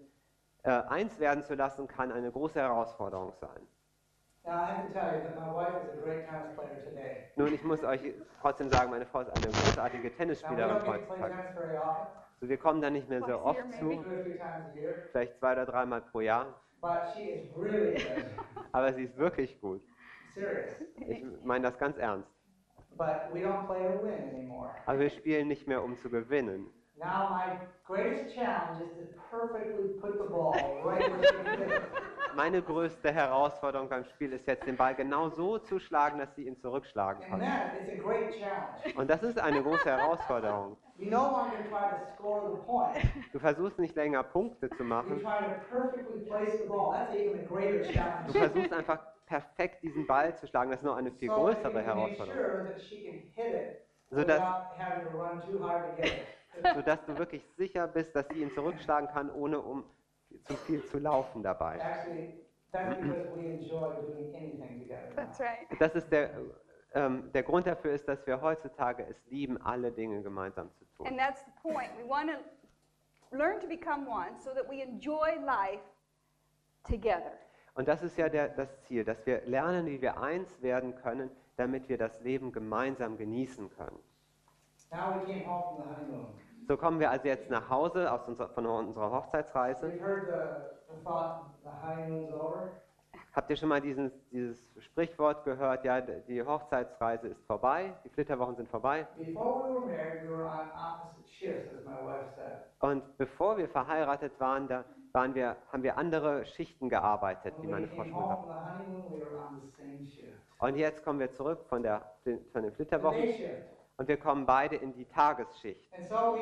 [0.64, 3.66] äh, eins werden zu lassen, kann eine große Herausforderung sein.
[7.36, 8.00] Nun, ich muss euch
[8.40, 11.34] trotzdem sagen, meine Frau ist eine großartige Tennisspielerin heutzutage.
[12.40, 14.04] So, wir kommen da nicht mehr so oft zu,
[15.12, 18.24] vielleicht zwei oder dreimal pro Jahr, but she is really good.
[18.72, 19.80] aber sie ist wirklich gut.
[20.34, 20.82] Serious.
[21.08, 22.28] Ich meine das ganz ernst.
[22.96, 24.70] But we don't play to win anymore.
[24.86, 26.66] Aber wir spielen nicht mehr, um zu gewinnen.
[26.98, 31.70] Now, my greatest challenge is to perfectly put the ball right where she can hit
[31.70, 31.82] it.
[32.36, 36.46] Meine größte Herausforderung beim Spiel ist jetzt, den Ball genau so zu schlagen, dass sie
[36.46, 37.40] ihn zurückschlagen And kann.
[37.40, 38.96] then it's a great challenge.
[38.96, 40.76] Und das ist eine große Herausforderung.
[43.32, 45.20] Du versuchst nicht länger Punkte zu machen.
[48.26, 50.70] Du versuchst einfach perfekt diesen Ball zu schlagen.
[50.70, 52.34] Das ist noch eine viel größere Herausforderung.
[52.34, 54.42] sure that she can hit it Sodass,
[56.74, 59.84] sodass du wirklich sicher bist, dass sie ihn zurückschlagen kann, ohne um
[60.44, 61.78] zu viel zu laufen dabei.
[61.78, 65.08] Actually, that's because we enjoy doing anything together.
[65.10, 65.16] now.
[65.16, 65.66] That's right.
[65.78, 66.30] Das ist der,
[66.94, 71.06] ähm, der Grund dafür ist, dass wir heutzutage es lieben, alle Dinge gemeinsam zu tun.
[71.06, 71.90] And that's the point.
[72.02, 75.82] We want to learn to become one so that we enjoy life
[76.88, 77.32] together.
[77.74, 81.30] Und das ist ja der, das Ziel, dass wir lernen, wie wir eins werden können,
[81.56, 83.98] damit wir das Leben gemeinsam genießen können.
[86.68, 89.92] So kommen wir also jetzt nach Hause aus unserer, von unserer Hochzeitsreise.
[93.34, 95.84] Habt ihr schon mal diesen, dieses Sprichwort gehört?
[95.84, 99.06] Ja, die Hochzeitsreise ist vorbei, die Flitterwochen sind vorbei.
[102.80, 107.86] Und bevor wir verheiratet waren, da waren wir, haben wir andere Schichten gearbeitet, wie meine
[107.88, 108.58] Frau schon gesagt hat.
[110.58, 113.28] Und jetzt kommen wir zurück von, der, den- von den Flitterwochen.
[114.02, 115.88] Und wir kommen beide in die Tagesschicht.
[116.08, 116.36] So.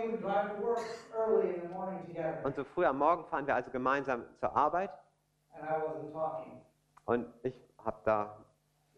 [2.43, 4.89] Und so früh am Morgen fahren wir also gemeinsam zur Arbeit
[7.05, 8.39] und ich habe da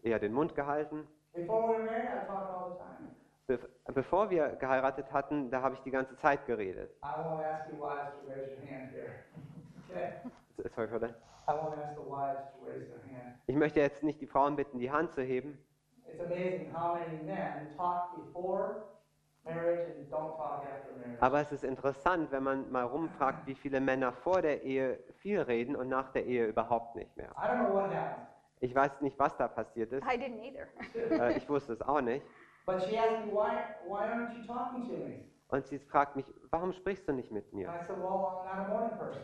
[0.01, 1.05] eher den Mund gehalten.
[1.33, 3.09] Before we were married, I talked all the time.
[3.47, 3.59] Be
[3.91, 6.89] bevor wir geheiratet hatten, da habe ich die ganze Zeit geredet.
[9.89, 10.13] Okay?
[13.47, 15.57] Ich möchte jetzt nicht die Frauen bitten, die Hand zu heben,
[16.13, 18.83] It's amazing how many men talk before
[19.45, 21.19] marriage and don't talk after marriage.
[21.21, 25.41] aber es ist interessant, wenn man mal rumfragt, wie viele Männer vor der Ehe viel
[25.41, 27.31] reden und nach der Ehe überhaupt nicht mehr.
[27.31, 28.27] I don't know what happened.
[28.59, 30.03] Ich weiß nicht, was da passiert ist.
[30.05, 30.67] I didn't either.
[31.33, 32.23] Äh, ich wusste es auch nicht.
[32.67, 33.49] But she asked me, why,
[33.87, 35.25] why aren't you talking to me?
[35.47, 37.69] Und sie fragt mich, warum sprichst du nicht mit And mir?
[37.69, 39.21] I said, well, I'm not a morning person.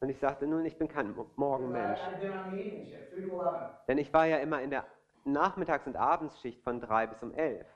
[0.00, 1.98] Und ich sagte, nun, ich bin kein Morgenmensch.
[1.98, 3.70] I've been on the evening shift, 3 to 11.
[3.88, 4.84] Denn ich war ja immer in der
[5.24, 7.66] Nachmittags- und Abendsschicht von drei bis um elf.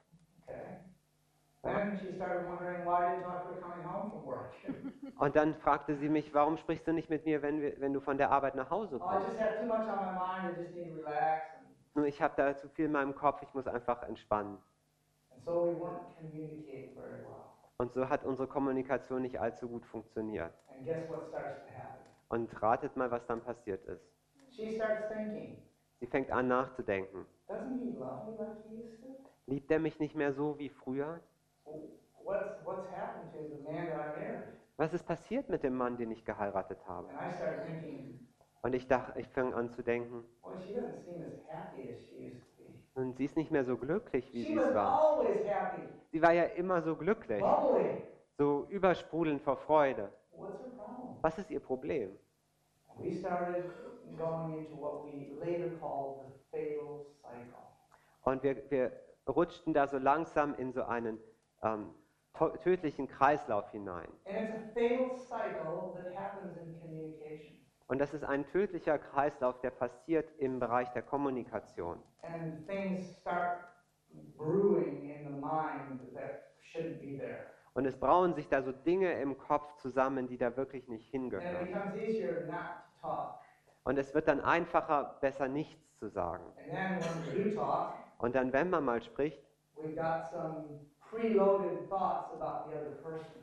[0.46, 1.76] Okay.
[1.76, 4.52] Then she started wondering why I didn't talk to her coming home from work.
[5.18, 8.00] Und dann fragte sie mich, warum sprichst du nicht mit mir, wenn, wir, wenn du
[8.00, 9.28] von der Arbeit nach Hause oh, kommst?
[11.94, 14.58] Nun, ich habe da zu viel in meinem Kopf, ich muss einfach entspannen.
[17.78, 20.52] Und so hat unsere Kommunikation nicht allzu gut funktioniert.
[20.68, 22.02] And guess what starts to happen?
[22.28, 24.02] Und ratet mal, was dann passiert ist.
[24.50, 25.62] She starts thinking,
[26.02, 27.26] Sie fängt an nachzudenken.
[29.46, 31.20] Liebt er mich nicht mehr so wie früher?
[33.88, 34.36] Married?
[34.76, 37.08] Was ist passiert mit dem Mann, den ich geheiratet habe?
[38.62, 40.24] Und ich dachte, ich fange an zu denken,
[42.94, 45.06] nun, sie ist nicht mehr so glücklich, wie sie es war.
[46.12, 47.60] Sie war ja immer so glücklich,
[48.38, 50.12] so übersprudelnd vor Freude.
[51.22, 52.18] Was ist ihr Problem?
[54.16, 57.62] Going into what we later called the fatal cycle.
[58.24, 58.92] Und wir, wir
[59.26, 61.18] rutschten da so langsam in so einen
[61.62, 61.94] ähm,
[62.62, 64.08] tödlichen Kreislauf hinein.
[64.26, 67.58] And it's a fatal cycle that happens in communication.
[67.88, 72.02] Und das ist ein tödlicher Kreislauf, der passiert im Bereich der Kommunikation.
[72.22, 73.58] And things start
[74.36, 77.46] brewing in the mind that shouldn't be there.
[77.74, 81.68] Und es brauen sich da so Dinge im Kopf zusammen, die da wirklich nicht hingehören.
[83.84, 86.44] Und es wird dann einfacher, besser nichts zu sagen.
[88.18, 89.42] Und dann, wenn man mal spricht,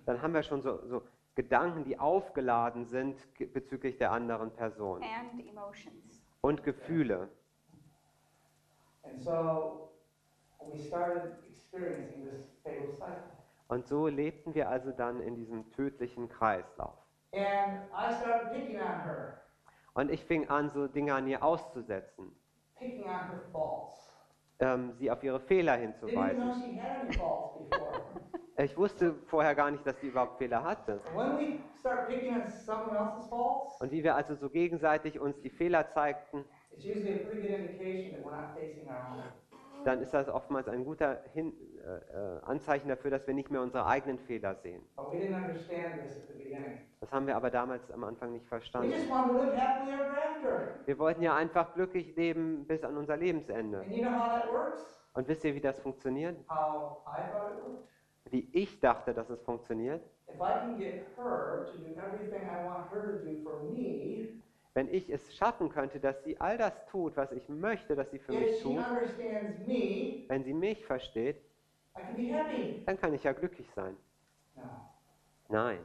[0.05, 1.01] dann haben wir schon so, so
[1.35, 3.17] Gedanken, die aufgeladen sind
[3.53, 5.01] bezüglich der anderen Person.
[5.03, 6.21] And emotions.
[6.41, 7.29] Und Gefühle.
[9.03, 9.91] And so
[10.71, 13.23] we started experiencing this fatal cycle.
[13.69, 16.97] Und so lebten wir also dann in diesem tödlichen Kreislauf.
[17.31, 19.41] And I started picking on her,
[19.93, 22.31] Und ich fing an, so Dinge an ihr auszusetzen,
[22.77, 24.13] picking on her faults.
[24.59, 26.41] ähm, sie auf ihre Fehler hinzuweisen.
[28.61, 30.99] Ich wusste vorher gar nicht, dass sie überhaupt Fehler hatte.
[33.29, 37.47] Faults, Und wie wir also so gegenseitig uns die Fehler zeigten, it's usually a pretty
[37.47, 39.23] good indication that we're not facing our own.
[39.85, 43.61] dann ist das oftmals ein guter Hin äh, äh, Anzeichen dafür, dass wir nicht mehr
[43.61, 44.81] unsere eigenen Fehler sehen.
[46.99, 48.91] Das haben wir aber damals am Anfang nicht verstanden.
[50.85, 53.85] Wir wollten ja einfach glücklich leben bis an unser Lebensende.
[55.13, 56.37] Und wisst ihr, wie das funktioniert?
[58.29, 60.01] Wie ich dachte, dass es funktioniert?
[64.73, 68.19] Wenn ich es schaffen könnte, dass sie all das tut, was ich möchte, dass sie
[68.19, 68.85] für mich tut,
[70.27, 71.37] wenn sie mich versteht,
[71.97, 72.83] I can be happy.
[72.85, 73.95] dann kann ich ja glücklich sein.
[75.49, 75.79] Nein,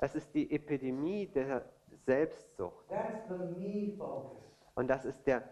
[0.00, 1.64] das ist die Epidemie der
[2.04, 2.84] Selbstsucht.
[4.74, 5.42] Und das ist der,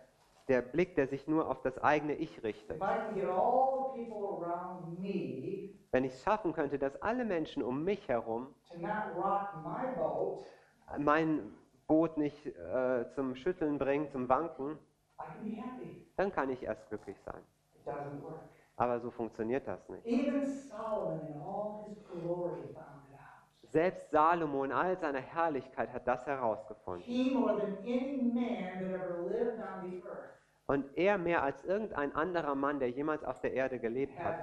[0.49, 2.77] der Blick, der sich nur auf das eigene Ich richtet.
[2.77, 7.01] If I can get all the people around me Wenn ich es schaffen könnte, dass
[7.03, 8.55] alle Menschen um mich herum
[10.99, 14.79] mein Boot nicht äh, zum Schütteln bringen, zum Wanken,
[16.17, 17.43] dann kann ich erst glücklich sein.
[18.77, 20.05] Aber so funktioniert das nicht.
[23.63, 27.05] Selbst Salomo in all seiner Herrlichkeit hat das herausgefunden.
[30.67, 34.35] Und er mehr als irgendein anderer Mann, der jemals auf der Erde gelebt hat,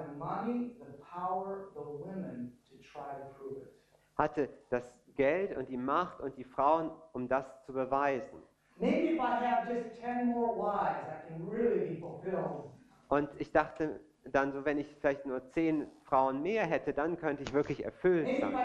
[4.17, 4.83] hatte das
[5.15, 8.41] Geld und die Macht und die Frauen, um das zu beweisen.
[8.77, 12.71] Maybe if I have just 10 more wives, I can really be fulfilled.
[13.09, 17.43] Und ich dachte dann so, wenn ich vielleicht nur zehn Frauen mehr hätte, dann könnte
[17.43, 18.59] ich wirklich erfüllt sein.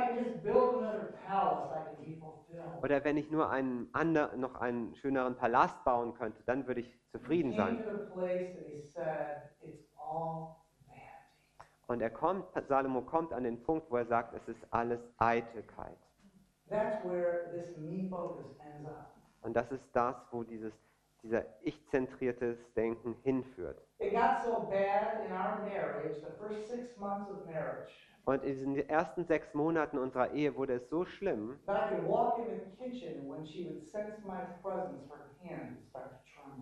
[2.82, 6.98] Oder wenn ich nur einen ander, noch einen schöneren Palast bauen könnte, dann würde ich
[7.12, 7.78] zufrieden sein.
[11.86, 15.98] Und er kommt, Salomo kommt an den Punkt, wo er sagt, es ist alles Eitelkeit.
[19.42, 20.72] Und das ist das, wo dieses,
[21.22, 23.80] dieser ich-zentriertes Denken hinführt.
[28.24, 31.58] Und in diesen ersten sechs Monaten unserer Ehe wurde es so schlimm,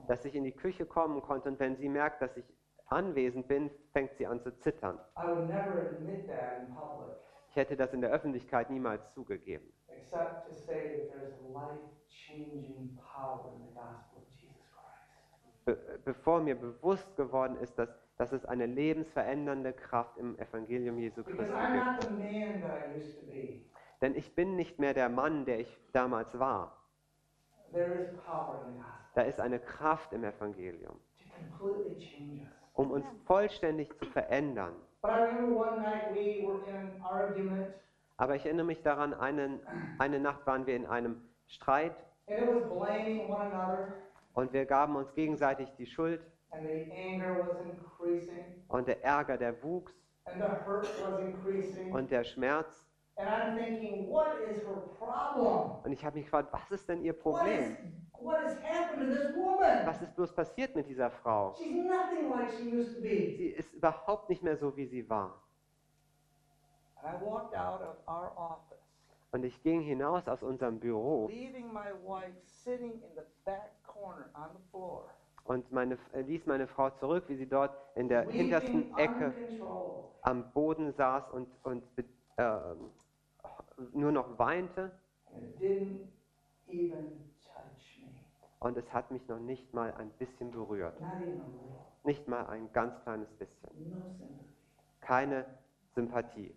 [0.06, 2.44] dass ich in die Küche kommen konnte und wenn sie merkt, dass ich
[2.86, 4.98] anwesend bin, fängt sie an zu zittern.
[5.16, 7.16] I would never admit that in public,
[7.50, 9.72] Ich hätte das in der Öffentlichkeit niemals zugegeben.
[9.90, 15.04] except to say that there's life-changing power in the gospel of Jesus Christ.
[15.44, 15.50] Be
[16.04, 21.44] bevor mir bewusst geworden ist, dass, dass es eine lebensverändernde Kraft im Evangelium Jesu Christi
[23.32, 23.64] gibt.
[24.00, 26.76] Denn ich bin nicht mehr der Mann, der ich damals war.
[27.72, 30.96] There is power in the gospel Da ist eine Kraft im Evangelium,
[32.74, 34.74] um uns vollständig zu verändern.
[38.16, 39.60] Aber ich erinnere mich daran, einen,
[39.98, 41.96] eine Nacht waren wir in einem Streit
[44.38, 46.20] und wir gaben uns gegenseitig die Schuld
[46.52, 49.92] and the anger was increasing, und der Ärger, der wuchs
[50.26, 51.90] and the hurt was increasing.
[51.90, 52.86] und der Schmerz.
[53.16, 55.82] And I'm thinking, what is her problem?
[55.82, 57.76] Und ich habe mich gefragt, was ist denn ihr Problem?
[59.84, 61.54] Was ist bloß passiert mit dieser Frau?
[61.54, 63.34] She's nothing like she used to be.
[63.36, 65.42] Sie ist überhaupt nicht mehr so, wie sie war.
[69.30, 74.30] Und ich ging hinaus aus unserem Büro leaving my wife sitting in the back corner
[74.34, 75.04] on the floor,
[75.48, 79.32] und meine, äh, ließ meine Frau zurück, wie sie dort in der hintersten Ecke
[80.20, 81.82] am Boden saß und, und
[82.36, 82.90] ähm,
[83.94, 84.92] nur noch weinte.
[88.60, 91.00] Und es hat mich noch nicht mal ein bisschen berührt.
[92.04, 93.70] Nicht mal ein ganz kleines bisschen.
[95.00, 95.46] Keine
[95.94, 96.54] Sympathie.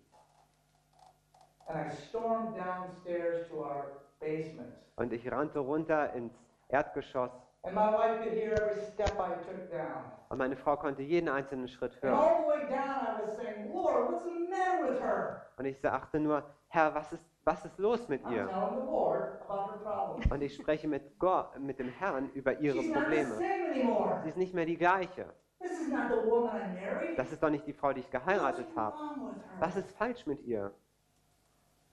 [0.54, 1.51] our basement.
[4.96, 6.32] Und ich rannte runter ins
[6.68, 7.30] Erdgeschoss
[7.64, 10.02] And my wife could hear every step I took down.
[10.30, 12.14] und meine Frau konnte jeden einzelnen Schritt And hören.
[12.18, 15.46] all the way down, I was saying, Lord, what's the matter with her?
[15.58, 18.48] Und ich sagte nur, Herr, was ist, was ist los mit ihr?
[18.48, 20.32] telling the Lord about her problem.
[20.32, 23.34] Und ich spreche mit Gott, mit dem Herrn über ihre She's not the Probleme.
[23.36, 24.20] same anymore.
[24.24, 25.26] Sie ist nicht mehr die gleiche.
[25.60, 27.16] This is not the woman I married.
[27.16, 28.96] Das ist doch nicht die Frau, die ich geheiratet habe.
[28.96, 29.60] wrong with her?
[29.60, 30.64] Was ist falsch mit ihr?
[30.64, 31.91] And I threw myself on the couch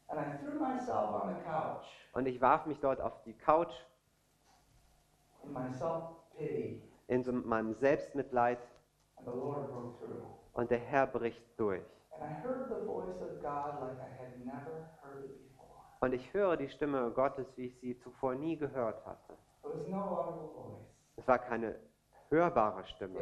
[2.13, 3.73] Und ich warf mich dort auf die Couch
[7.07, 8.59] in so meinem Selbstmitleid
[10.53, 11.83] und der Herr bricht durch.
[16.01, 19.33] Und ich höre die Stimme Gottes, wie ich sie zuvor nie gehört hatte.
[19.63, 20.87] It was no audible voice.
[21.17, 21.75] Es war keine
[22.29, 23.19] hörbare Stimme.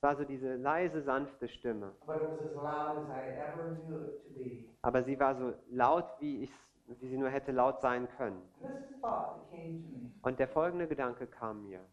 [0.00, 1.94] Es war so diese leise, sanfte Stimme.
[4.80, 6.50] Aber sie war so laut, wie, ich,
[6.86, 8.40] wie sie nur hätte laut sein können.
[10.22, 11.84] Und der folgende Gedanke kam mir.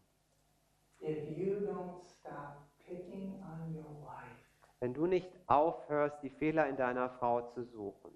[4.80, 8.10] Wenn du nicht aufhörst, die Fehler in deiner Frau zu suchen,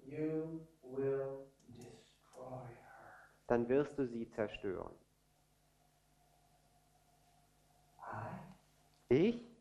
[3.45, 4.95] dann wirst du sie zerstören.
[9.09, 9.52] Ich?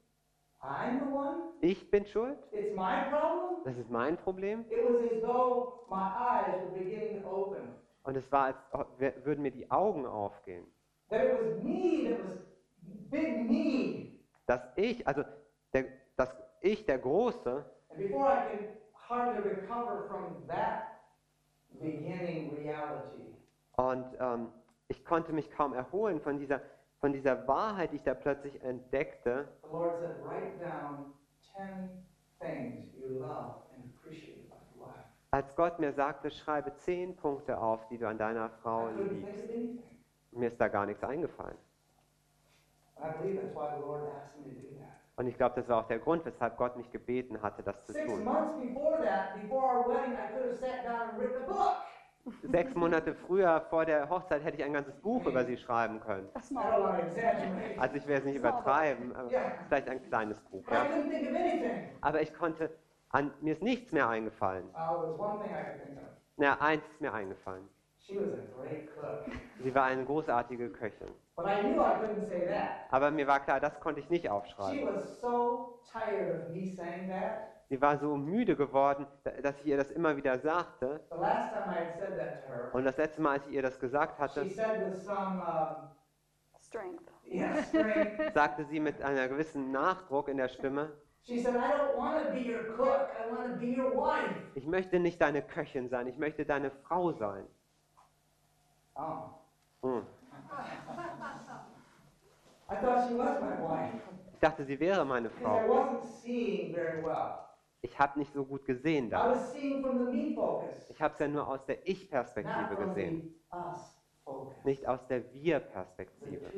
[0.63, 1.41] I'm the one?
[1.61, 2.39] Ich bin schuld?
[2.53, 3.65] It's my problem?
[3.65, 4.65] Das ist mein Problem?
[4.71, 7.75] It was as though my eyes were beginning to open.
[8.05, 8.89] Und es war, als
[9.25, 10.67] würden mir die Augen aufgehen.
[11.11, 12.39] That it was me that was
[13.11, 14.19] big me.
[14.47, 15.25] Dass ich, also
[15.73, 15.87] der,
[16.17, 21.01] dass ich, der Große, And before I could hardly recover from that
[21.81, 23.35] beginning reality,
[23.77, 24.49] und ähm,
[24.89, 26.61] ich konnte mich kaum erholen von dieser,
[27.03, 31.13] von dieser Wahrheit, die ich da plötzlich entdeckte, the Lord said, write down
[31.57, 31.91] 10
[32.41, 35.05] things you love and appreciate about your wife.
[35.33, 39.45] als Gott mir sagte, schreibe zehn Punkte auf, die du an deiner Frau liebst.
[40.31, 41.59] Mir ist da gar nichts eingefallen.
[45.17, 47.93] Und ich glaube, das war auch der Grund, weshalb Gott mich gebeten hatte, das zu
[47.93, 48.23] Six tun.
[48.25, 51.75] months before that, before our wedding, I could have sat down and written a book.
[52.51, 56.29] Sechs Monate früher, vor der Hochzeit, hätte ich ein ganzes Buch über sie schreiben können.
[57.79, 59.33] Also ich werde es nicht übertreiben, aber
[59.69, 60.65] vielleicht ein kleines Buch.
[60.71, 60.87] Ja.
[62.01, 62.71] Aber ich konnte,
[63.11, 64.69] an, mir ist nichts mehr eingefallen.
[65.19, 65.41] Uh.
[66.37, 67.69] Na, eins ist mir eingefallen.
[69.63, 71.09] Sie war eine großartige Köchin.
[72.91, 74.83] Aber mir war klar, das konnte ich nicht aufschreiben.
[77.73, 81.01] Sie war so müde geworden, da- dass ich ihr das immer wieder sagte.
[81.11, 83.55] The last time I had said that to her, Und das letzte Mal, als ich
[83.55, 85.89] ihr das gesagt hatte, she said with some um,
[86.61, 87.11] strength.
[87.25, 88.21] Yeah, strength.
[88.35, 90.93] sagte sie mit einer gewissen Nachdruck in der Stimme,
[91.23, 93.09] She said, I don't want to be your cook.
[93.19, 94.35] I want to be your wife.
[94.55, 97.47] ich möchte nicht deine Köchin sein, ich möchte deine Frau sein.
[98.97, 99.31] Oh.
[99.83, 100.03] Hm.
[102.69, 103.95] I thought she was my wife.
[104.35, 105.59] Ich dachte, sie wäre meine Frau.
[107.83, 109.37] Ich habe nicht so gut gesehen da.
[110.89, 113.35] Ich habe es ja nur aus der Ich-Perspektive gesehen,
[114.65, 116.53] nicht aus der Wir-Perspektive.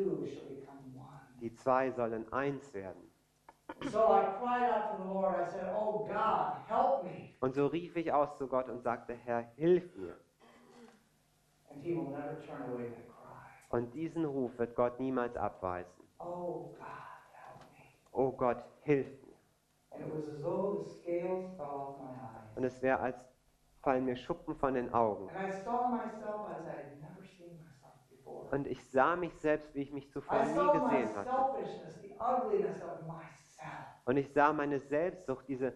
[1.40, 3.10] Die zwei sollen eins werden.
[3.90, 5.34] So I cried out to the Lord.
[5.40, 7.30] I said, Oh God, help me.
[7.40, 10.16] Und so rief ich aus zu Gott und sagte, Herr, hilf mir.
[11.70, 13.76] And he will never turn away that cry.
[13.76, 15.90] Und diesen Ruf wird Gott niemals abweisen.
[16.18, 16.86] Oh God,
[17.32, 17.84] help me.
[18.12, 19.23] Oh Gott, hilf mir.
[22.56, 23.16] Und es wäre, als
[23.82, 25.28] fallen mir Schuppen von den Augen.
[28.50, 31.30] Und ich sah mich selbst, wie ich mich zuvor nie gesehen hatte.
[34.06, 35.72] Und ich sah meine Selbstsucht, diese,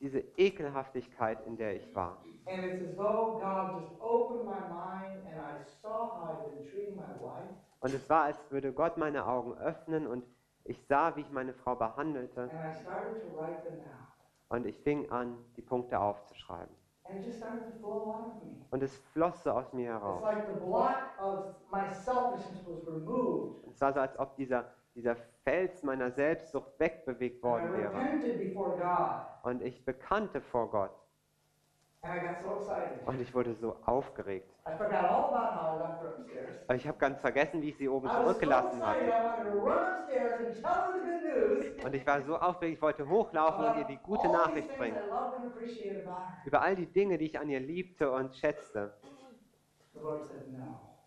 [0.00, 2.22] diese Ekelhaftigkeit, in der ich war.
[2.48, 6.64] And it's as though God just opened my mind and I saw how I'd been
[6.64, 7.52] treating my wife.
[7.80, 10.24] Und es war, als würde Gott meine Augen öffnen und
[10.68, 12.50] ich sah, wie ich meine Frau behandelte.
[14.48, 16.74] Und ich fing an, die Punkte aufzuschreiben.
[18.70, 20.24] Und es floss so aus mir heraus.
[23.70, 24.64] Es war so, als ob dieser,
[24.94, 27.92] dieser Fels meiner Selbstsucht wegbewegt worden wäre.
[29.42, 30.90] Und ich bekannte vor Gott.
[31.95, 31.95] And I got so excited.
[33.06, 34.52] Und ich wurde so aufgeregt.
[36.74, 39.12] Ich habe ganz vergessen, wie ich sie oben zurückgelassen hatte.
[41.84, 44.98] Und ich war so aufgeregt, ich wollte hochlaufen und ihr die gute Nachricht bringen.
[46.44, 48.92] Über all die Dinge, die ich an ihr liebte und schätzte.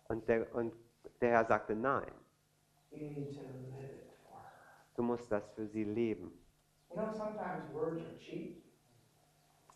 [0.08, 0.74] Und der, und
[1.20, 2.10] der Herr sagte, nein,
[4.96, 6.32] du musst das für sie leben.
[6.90, 8.69] You know, sometimes words are cheap.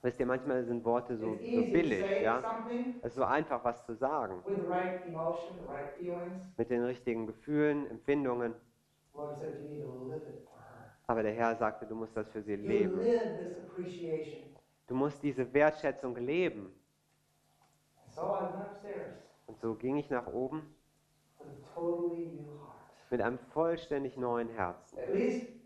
[0.05, 2.44] Wisst ihr, manchmal sind Worte so, so billig, ja?
[3.00, 4.44] Es ist so einfach, was zu sagen.
[4.68, 5.94] right emotion, right.
[6.59, 8.55] Mit den richtigen Gefühlen, Empfindungen.
[11.07, 13.11] Aber der Herr sagte, du musst das für sie leben.
[14.86, 16.70] Du musst diese Wertschätzung leben.
[19.46, 20.74] Und so ging ich nach oben
[23.11, 24.98] mit einem vollständig neuen Herzen.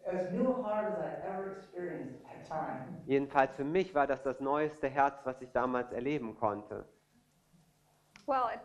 [0.08, 2.96] At least as new a heart as I ever experienced at that time.
[3.06, 6.84] Jedenfalls für mich war das das neueste Herz, was ich damals erleben konnte.
[8.26, 8.60] Well, it,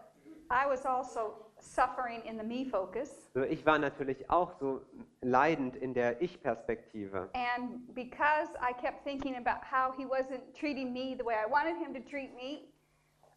[0.50, 3.30] I was also suffering in the me focus.
[3.34, 4.82] So, ich war natürlich auch so
[5.22, 7.30] leidend in der Ich-Perspektive.
[7.34, 11.78] And because I kept thinking about how he wasn't treating me the way I wanted
[11.78, 12.73] him to treat me,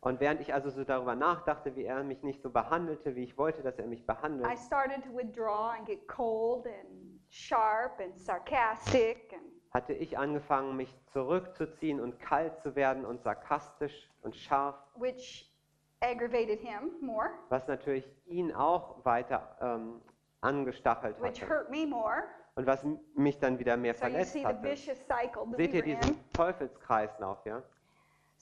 [0.00, 3.36] Und während ich also so darüber nachdachte, wie er mich nicht so behandelte, wie ich
[3.38, 8.16] wollte, dass er mich behandelt, I started to withdraw and get cold and sharp and
[8.18, 9.42] sarcastic and
[9.72, 15.52] hatte ich angefangen, mich zurückzuziehen und kalt zu werden und sarkastisch und scharf, which
[16.00, 20.00] aggravated him more, was natürlich ihn auch weiter ähm,
[20.40, 22.22] angestachelt which hatte hurt me more.
[22.54, 22.86] und was
[23.16, 24.62] mich dann wieder mehr So you verletzt the hatte.
[24.62, 26.00] vicious cycle that Seht ihr were in.
[26.00, 27.62] diesen Teufelskreislauf, ja?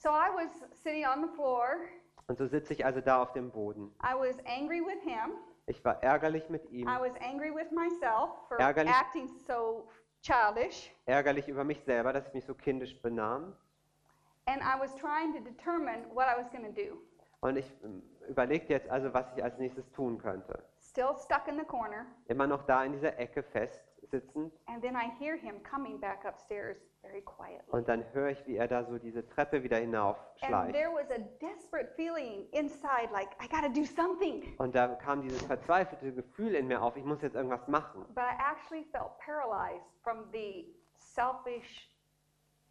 [0.04, 0.50] So I was
[0.82, 1.78] sitting on the floor.
[2.26, 3.90] Und so sitze ich also da auf dem Boden.
[4.02, 5.32] I was angry with him.
[5.66, 8.92] Ich war ärgerlich mit ihm, I was angry with myself for Ärgerlich.
[8.92, 9.88] acting so
[10.20, 10.94] childish.
[11.06, 13.56] ärgerlich über mich selber, dass ich mich so kindisch benahm.
[14.44, 16.98] And I was trying to determine what I was going to do.
[17.40, 20.62] Und ich ähm, überlegte jetzt also, was ich als nächstes tun könnte.
[20.82, 22.04] Still stuck in the corner.
[22.28, 23.82] Immer noch da in dieser Ecke fest
[24.20, 24.52] sitzend.
[24.66, 27.70] And then I hear him coming back upstairs very quietly.
[27.70, 30.72] Und dann höre ich, wie er da so diese Treppe wieder And hinaufschleicht.
[30.72, 34.54] there was a desperate feeling inside, like, I got to do something.
[34.58, 38.04] Und da kam dieses verzweifelte Gefühl in mir auf, ich muss jetzt irgendwas machen.
[38.14, 41.90] But I actually felt paralyzed from the selfish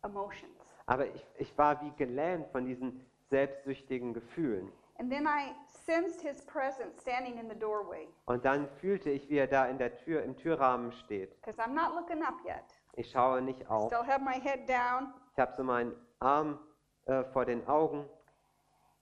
[0.03, 0.51] emotions.
[0.85, 4.71] Aber ich, ich war wie gelähmt von diesen selbstsüchtigen Gefühlen.
[4.99, 5.53] And then I
[5.85, 9.77] sensed his presence standing in the doorway Und dann fühlte ich, wie er da in
[9.77, 11.35] der Tür, im Türrahmen steht.
[11.41, 12.63] because I'm not looking up yet.
[12.95, 13.87] Ich schaue nicht I auf.
[13.87, 15.13] still have my head down.
[15.33, 16.59] Ich habe so meinen Arm
[17.05, 18.07] äh, vor den Augen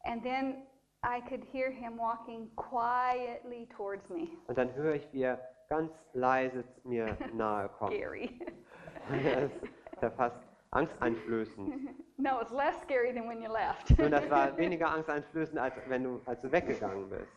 [0.03, 0.65] And then
[1.03, 4.29] I could hear him walking quietly towards me.
[4.47, 5.39] und dann höre ich, wie er
[5.69, 7.93] ganz leise mir nahe kommt.
[7.93, 8.39] Scary.
[9.09, 9.51] Das
[9.93, 10.35] ist ja fast
[10.71, 11.95] angsteinflößend.
[12.17, 13.97] no, it's less scary than when you left.
[13.97, 17.31] Nun, das war weniger angsteinflößend, als wenn du, als du weggegangen bist.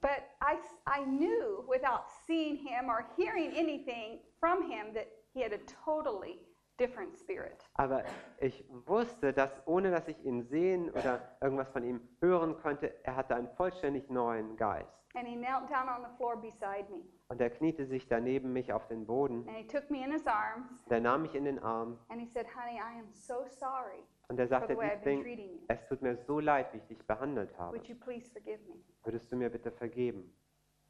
[0.00, 5.52] But I, I knew without seeing him or hearing anything from him that he had
[5.52, 6.40] a totally
[6.78, 7.64] different spirit.
[7.74, 8.02] Aber
[8.38, 13.14] ich wusste, dass ohne dass ich ihn sehen oder irgendwas von ihm hören konnte, er
[13.14, 15.01] hatte einen vollständig neuen Geist.
[15.14, 17.02] And he knelt down on the floor beside me.
[17.28, 19.46] Und er kniete sich daneben mich auf den Boden.
[19.46, 22.26] And he took me in his arms Der nahm mich in den Arm and he
[22.26, 25.22] said, Honey, I am so sorry und er for sagte, the way I've been Liebling,
[25.22, 25.60] treating you.
[25.68, 27.76] es tut mir so leid, wie ich dich behandelt habe.
[27.76, 28.76] Would you please forgive me?
[29.04, 30.32] Würdest du mir bitte vergeben?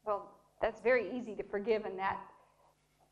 [0.05, 0.21] Well,
[0.61, 2.17] that's very easy to forgive in that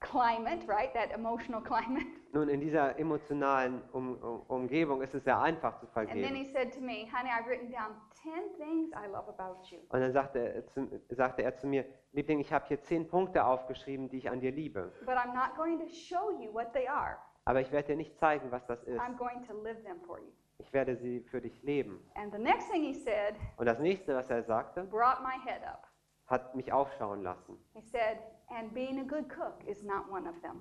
[0.01, 0.93] climate, right?
[0.93, 2.05] That emotional climate.
[2.33, 6.35] Nun, in dieser emotionalen um, um, Umgebung ist es sehr einfach zu And then vergeben.
[6.35, 9.79] he said to me, Honey, I've written down 10 things I love about you.
[9.89, 13.45] Und dann sagte er, zu, sagte er zu mir, Liebling, ich habe hier zehn Punkte
[13.45, 14.91] aufgeschrieben, die ich an dir liebe.
[15.05, 17.17] But I'm not going to show you what they are.
[17.45, 18.99] Aber ich werde dir nicht zeigen, was das ist.
[18.99, 20.31] I'm going to live them for you.
[20.59, 21.99] Ich werde sie für dich leben.
[22.15, 25.63] And the next thing he said Und das nächste, was er sagte, brought my head
[25.65, 25.87] up.
[26.31, 27.57] Hat mich aufschauen lassen.
[27.73, 28.19] He said,
[28.49, 30.59] And being a good cook is not one of them.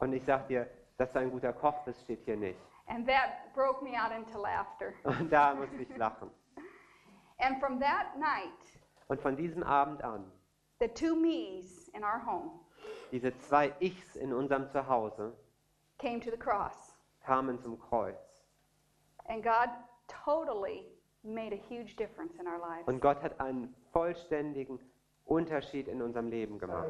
[0.00, 2.58] Und ich sag dir, dass du ein guter Koch bist, steht hier nicht.
[2.86, 4.94] And that broke me out into laughter.
[5.04, 6.30] Und da musste ich lachen.
[7.38, 10.24] And from that night, Und von diesem Abend an,
[10.80, 12.60] the two me's in our home
[13.12, 15.32] diese zwei Ichs in unserem Zuhause
[15.98, 16.94] came to the cross.
[17.24, 18.44] kamen zum Kreuz.
[19.26, 19.68] And God
[20.08, 20.86] totally
[21.22, 22.86] made a huge difference in our lives.
[22.86, 24.78] Und Gott hat einen vollständigen
[25.28, 26.88] Unterschied in unserem Leben gemacht.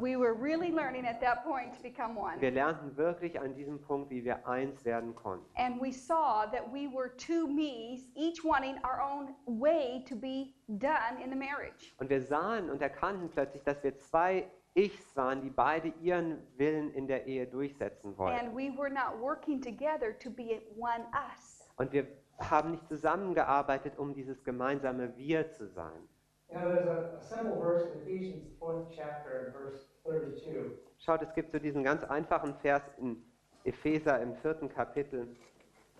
[0.00, 2.40] We were really learning at that point to become one.
[2.40, 5.44] Wir lernten wirklich an diesem Punkt, wie wir eins werden konnten.
[5.56, 10.54] And we saw that we were two me's, each wanting our own way to be
[10.68, 11.92] done in the marriage.
[11.98, 16.92] Und wir sahen und erkannten plötzlich, dass wir zwei Ichs waren, die beide ihren Willen
[16.94, 18.38] in der Ehe durchsetzen wollten.
[18.38, 21.68] And we were not working together to be one us.
[21.76, 22.06] Und wir
[22.38, 26.08] haben nicht zusammengearbeitet, um dieses gemeinsame Wir zu sein.
[26.54, 30.70] You know, there's a, a simple verse in Ephesians, fourth chapter, verse 32.
[31.00, 33.16] Schaut, es gibt so diesen ganz einfachen Vers in
[33.64, 35.26] Epheser im vierten Kapitel,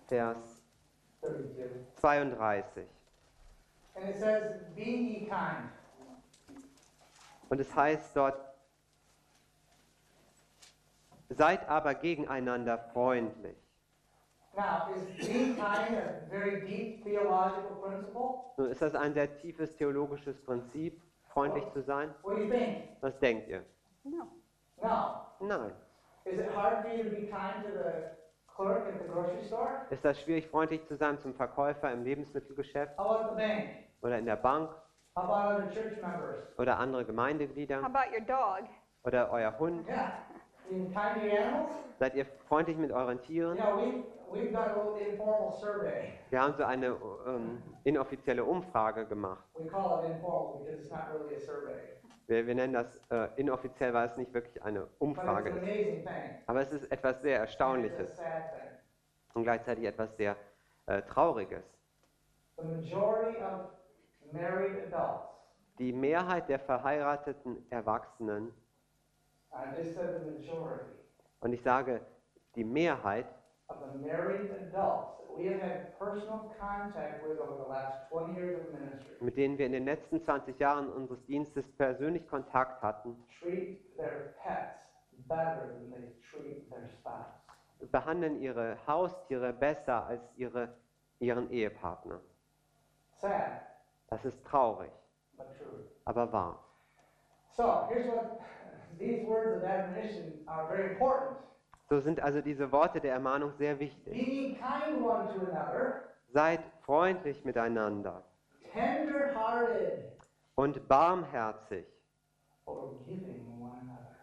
[0.07, 0.37] Vers
[1.21, 1.71] 32.
[1.99, 2.85] 32.
[3.95, 5.69] And it says, Be ye kind.
[7.49, 8.39] Und es heißt dort,
[11.29, 13.57] seid aber gegeneinander freundlich.
[18.57, 22.13] Nun ist das ein sehr tiefes theologisches Prinzip, freundlich zu sein.
[22.23, 22.83] What do you think?
[23.01, 23.63] Was denkt ihr?
[24.03, 24.27] No.
[24.81, 25.15] No.
[25.39, 25.71] Nein.
[26.25, 28.15] Is it hard for you to be kind to the
[28.55, 29.85] clerk at the grocery store?
[29.89, 33.69] Ist das schwierig, freundlich zu sein zum Verkäufer im Lebensmittelgeschäft How about the bank?
[34.01, 34.69] oder in der Bank
[35.15, 36.57] How about other church members?
[36.57, 38.67] oder andere How Gemeindeglieder about your dog?
[39.03, 39.87] oder euer Hund?
[39.87, 40.13] Yeah.
[41.99, 43.57] Seid ihr freundlich mit euren Tieren?
[44.31, 46.11] we've a informal survey.
[46.29, 46.87] Wir haben so eine
[47.27, 49.43] ähm, inoffizielle Umfrage gemacht.
[49.57, 51.79] We call it informal because it's not really a survey.
[52.27, 55.63] Wir, wir nennen das äh, inoffiziell, weil es nicht wirklich eine But it's Umfrage ist.
[55.65, 56.03] thing.
[56.47, 58.69] Aber es ist etwas sehr It's Erstaunliches a sad thing.
[59.35, 60.35] und gleichzeitig etwas sehr
[60.87, 61.63] äh, Trauriges.
[62.57, 63.69] The majority of
[64.33, 65.29] married adults,
[65.77, 69.44] Die Mehrheit der verheirateten Erwachsenen, I just said the majority,
[71.41, 72.01] und ich sage
[72.55, 73.25] die Mehrheit,
[73.67, 78.35] of the married adults that we have had personal contact with over the last 20
[78.35, 82.81] years of ministry mit denen wir in den letzten 20 Jahren unseres Dienstes persönlich Kontakt
[82.81, 84.85] hatten, treat their pets
[85.27, 87.25] better than they treat their spouse.
[87.91, 90.69] behandeln ihre Haustiere besser als ihre,
[91.19, 92.19] ihren Ehepartner.
[93.17, 93.61] Sad,
[94.09, 94.91] Das ist traurig,
[96.05, 96.59] aber wahr.
[97.55, 98.37] So here's what
[101.89, 104.13] So sind also diese Worte der Ermahnung sehr wichtig.
[106.33, 108.23] Seid freundlich miteinander.
[110.55, 111.85] Und barmherzig.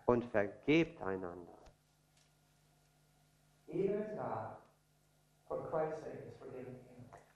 [0.06, 1.58] Und vergebt einander,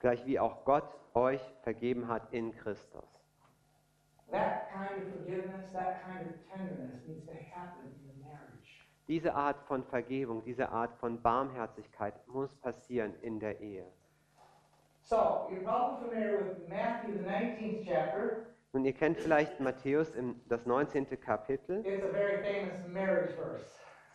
[0.01, 3.16] gleich wie auch Gott euch vergeben hat in Christus.
[4.31, 8.87] That kind of forgiveness, that kind of tenderness needs to happen in the marriage.
[9.09, 13.85] Diese Art von Vergebung, diese Art von Barmherzigkeit muss passieren in der Ehe.
[15.03, 18.47] So, you're probably familiar with Matthew, the 19th chapter.
[18.73, 21.07] Nun, ihr kennt vielleicht Matthäus im das 19.
[21.21, 21.87] Kapitel.
[21.87, 23.65] It's a very famous marriage verse.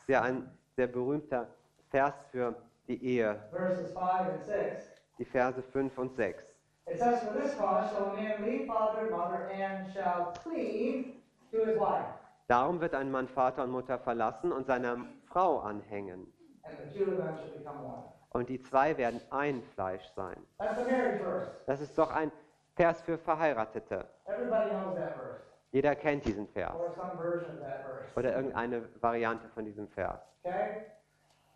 [0.02, 1.48] Ist ja ein sehr berühmter
[1.90, 2.54] Vers für
[2.88, 4.86] die Ehe, Verses 5 and 6.
[5.20, 6.51] die Verse 5 und 6.
[6.92, 11.14] It says, For this cause shall a man leave father and mother and shall cleave
[11.52, 12.06] to his wife,
[12.48, 16.28] Darum wird ein Mann Vater und Mutter verlassen und seiner Frau anhängen.
[16.66, 18.04] and the two of them shall become one.
[18.34, 20.36] Und die zwei werden ein Fleisch sein.
[20.60, 21.52] That's the marriage verse.
[21.66, 22.32] Das ist doch ein
[22.76, 24.06] Vers für Verheiratete.
[24.26, 28.06] Everybody knows that verse, Jeder kennt diesen Vers or some version of that verse.
[28.18, 30.20] oder irgendeine Variante von diesem Vers.
[30.44, 30.86] Okay?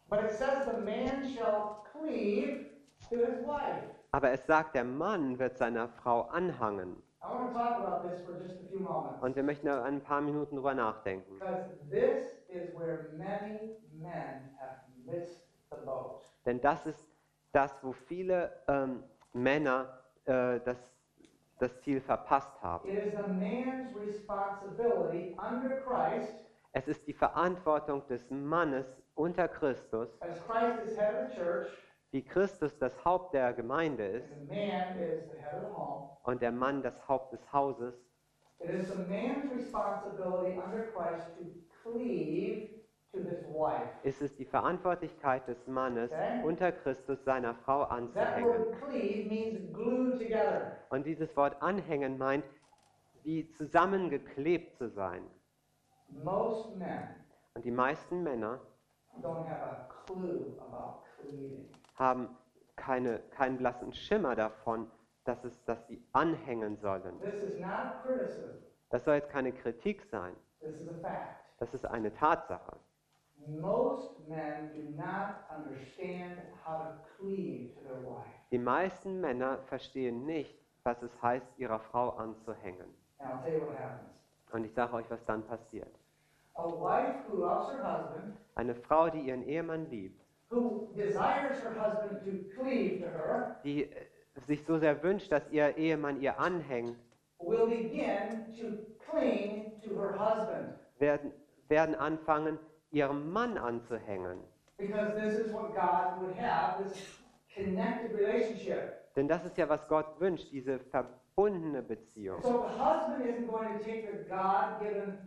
[0.09, 2.67] But it says the man shall cleave
[3.09, 3.83] to his wife.
[4.16, 7.03] Aber es sagt, der Mann wird seiner Frau anhangen.
[9.20, 11.38] Und wir möchten da ein paar Minuten drüber nachdenken.
[16.45, 17.05] Denn das ist
[17.51, 19.03] das, wo viele ähm,
[19.34, 20.78] Männer äh, das,
[21.59, 22.88] das Ziel verpasst haben.
[22.88, 26.36] It is a man's responsibility under Christ,
[26.72, 28.86] Es ist die Verantwortung des Mannes
[29.16, 30.41] unter Christus, Christ
[32.16, 34.34] wie Christus das Haupt der Gemeinde ist
[36.24, 37.93] und der Mann das Haupt des Hauses.
[44.03, 46.09] Ist es die Verantwortlichkeit des Mannes
[46.45, 48.63] unter Christus seiner Frau anzuhängen.
[50.89, 52.45] Und dieses Wort anhängen meint,
[53.24, 55.30] wie zusammengeklebt zu sein.
[56.07, 57.09] Most men
[57.55, 58.61] Und die meisten Männer
[59.22, 61.68] don't have a clue about cleaving.
[61.96, 62.30] Haben
[62.76, 64.89] keine, keinen blassen Schimmer davon,
[65.24, 67.16] dass, es, dass sie anhängen sollen.
[68.89, 70.36] Das soll jetzt keine Kritik sein,
[71.60, 72.78] das ist eine Tatsache.
[73.48, 78.26] Most men do not understand how to cleave to their wife.
[78.52, 82.93] Die meisten Männer verstehen nicht, was es heißt, ihrer Frau anzuhängen.
[84.52, 85.93] Und ich sage euch, was dann passiert.
[86.56, 91.74] A wife who loves her husband, Eine Frau, die ihren Ehemann liebt, who desires her
[91.74, 93.89] husband to cleave to her, die äh,
[94.48, 96.98] sich so sehr wünscht, dass ihr Ehemann ihr anhängt,
[97.39, 98.78] will begin to
[99.10, 100.74] cling to her husband.
[101.00, 101.32] werden,
[101.68, 102.60] werden anfangen,
[102.91, 104.39] ihrem Mann anzuhängen.
[104.78, 107.20] Because this is what God would have, this
[107.54, 108.93] connected relationship.
[109.16, 112.41] Denn das ist ja, was Gott wünscht, diese verbundene Beziehung.
[112.41, 115.18] So the husband isn't going to take the God-given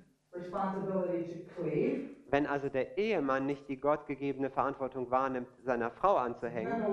[2.30, 6.86] Wenn also der Ehemann nicht die gottgegebene Verantwortung wahrnimmt, seiner Frau anzuhängen,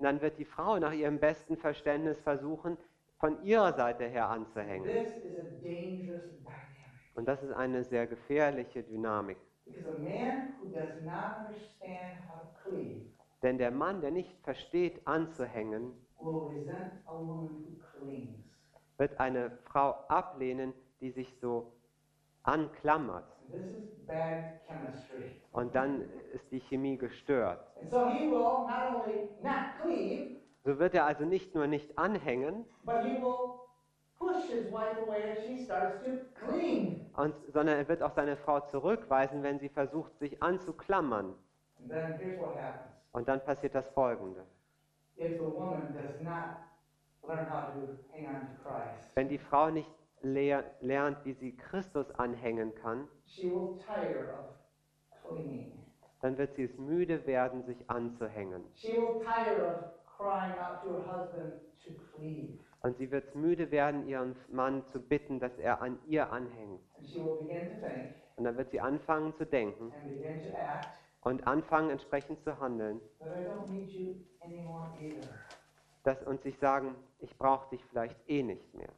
[0.00, 2.78] dann wird die Frau nach ihrem besten Verständnis versuchen,
[3.18, 5.02] von ihrer Seite her anzuhängen.
[7.14, 9.38] Und das ist eine sehr gefährliche Dynamik.
[13.42, 18.47] Denn der Mann, der nicht versteht, anzuhängen, will resent a woman who clings.
[18.98, 21.72] Wird eine Frau ablehnen, die sich so
[22.42, 23.24] anklammert.
[25.52, 26.02] Und dann
[26.34, 27.60] ist die Chemie gestört.
[27.80, 31.96] And so he will not only not cleave, So wird er also nicht nur nicht
[31.98, 32.66] anhängen,
[37.16, 41.34] und, sondern er wird auch seine Frau zurückweisen, wenn sie versucht, sich anzuklammern.
[41.80, 42.92] And then here's what happens.
[43.12, 44.44] Und dann passiert das Folgende.
[45.16, 46.67] If the woman does not
[49.14, 49.90] Wenn die Frau nicht
[50.22, 53.08] lehr lernt, wie sie Christus anhängen kann,
[56.20, 58.64] dann wird sie es müde werden, sich anzuhängen.
[62.82, 66.80] Und sie wird es müde werden, ihren Mann zu bitten, dass er an ihr anhängt.
[68.36, 69.92] Und dann wird sie anfangen zu denken
[71.22, 73.00] und anfangen, entsprechend zu handeln.
[76.08, 76.56] That I don't need you anymore either.
[76.56, 78.92] Das, und sich sagen, ich brauche dich vielleicht eh nicht mehr.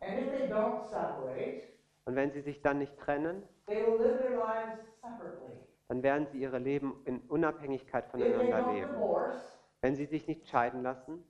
[2.05, 3.43] Und wenn sie sich dann nicht trennen,
[5.89, 9.03] dann werden sie ihre Leben in Unabhängigkeit voneinander leben.
[9.83, 11.25] Wenn sie sich nicht scheiden lassen,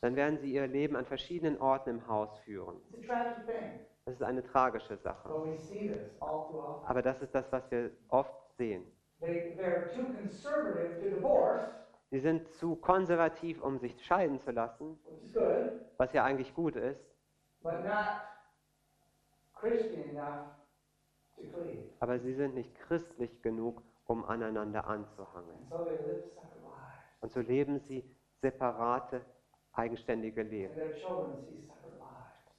[0.00, 2.76] dann werden sie ihr Leben an verschiedenen Orten im Haus führen.
[4.04, 5.30] Das ist eine tragische Sache.
[6.84, 8.84] Aber das ist das, was wir oft sehen.
[9.20, 11.62] They, they're too conservative to divorce,
[12.12, 14.98] Sie sind zu konservativ, um sich scheiden zu lassen,
[15.96, 17.00] was ja eigentlich gut ist,
[22.00, 25.56] aber sie sind nicht christlich genug, um aneinander anzuhangen.
[27.22, 28.04] Und so leben sie
[28.42, 29.22] separate,
[29.72, 30.74] eigenständige Leben.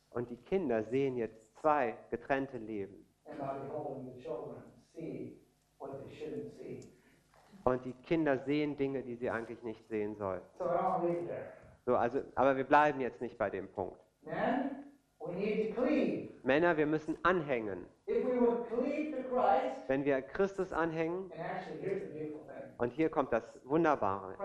[0.10, 3.06] Und die Kinder sehen jetzt zwei getrennte Leben.
[3.26, 4.64] And by beholding the children
[4.95, 5.38] see
[5.78, 7.03] what they shouldn't see.
[7.64, 10.41] Und die Kinder sehen Dinge, die sie eigentlich nicht sehen sollen.
[10.59, 10.66] So.
[11.86, 13.99] So, also, aber wir bleiben jetzt nicht bei dem Punkt.
[14.22, 14.84] Men.
[16.43, 17.86] Männer, wir müssen anhängen.
[18.05, 18.22] We
[19.34, 22.36] Christ, Wenn wir Christus anhängen, actually
[22.78, 24.36] und hier kommt das Wunderbare.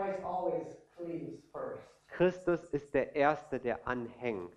[2.06, 4.56] Christus ist der Erste, der anhängt.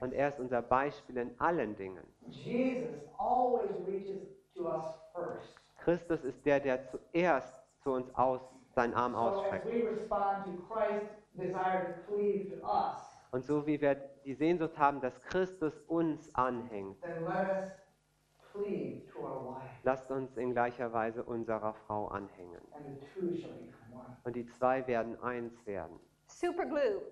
[0.00, 2.04] Und er ist unser Beispiel in allen Dingen.
[2.28, 5.61] Jesus always reaches to us first.
[5.84, 7.52] Christus ist der, der zuerst
[7.82, 8.40] zu uns aus,
[8.74, 9.66] seinen Arm ausstreckt.
[13.32, 16.96] Und so wie wir die Sehnsucht haben, dass Christus uns anhängt,
[19.82, 22.60] lasst uns in gleicher Weise unserer Frau anhängen.
[24.24, 25.98] Und die zwei werden eins werden.
[26.26, 27.02] Super glue.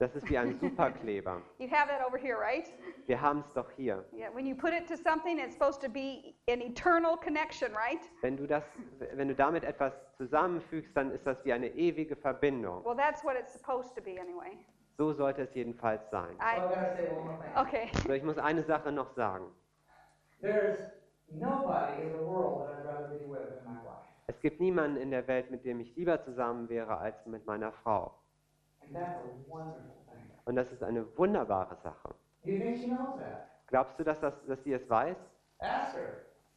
[0.00, 1.42] Das ist wie ein Superkleber.
[1.58, 2.64] You have that over here, right?
[3.06, 4.02] Wir haben es doch hier.
[4.14, 8.00] Yeah, when you put it to something, it's supposed to be an eternal connection, right?
[8.22, 8.64] Wenn du, das,
[9.12, 12.82] wenn du damit etwas zusammenfügst, dann ist das wie eine ewige Verbindung.
[12.82, 14.56] Well, that's what it's supposed to be anyway.
[14.96, 16.34] So sollte es jedenfalls sein.
[16.40, 17.56] I, got to say one more thing.
[17.58, 17.90] okay.
[18.06, 19.44] So, ich muss eine Sache noch sagen.
[20.40, 20.78] There's
[21.30, 24.08] nobody in the world that I'd rather be with than my wife.
[24.28, 27.72] Es gibt niemanden in der Welt, mit dem ich lieber zusammen wäre als mit meiner
[27.72, 28.14] Frau.
[30.44, 32.14] Und das ist eine wunderbare Sache.
[33.66, 35.16] Glaubst du, dass, das, dass sie es weiß?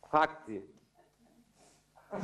[0.10, 0.64] Fragt sie.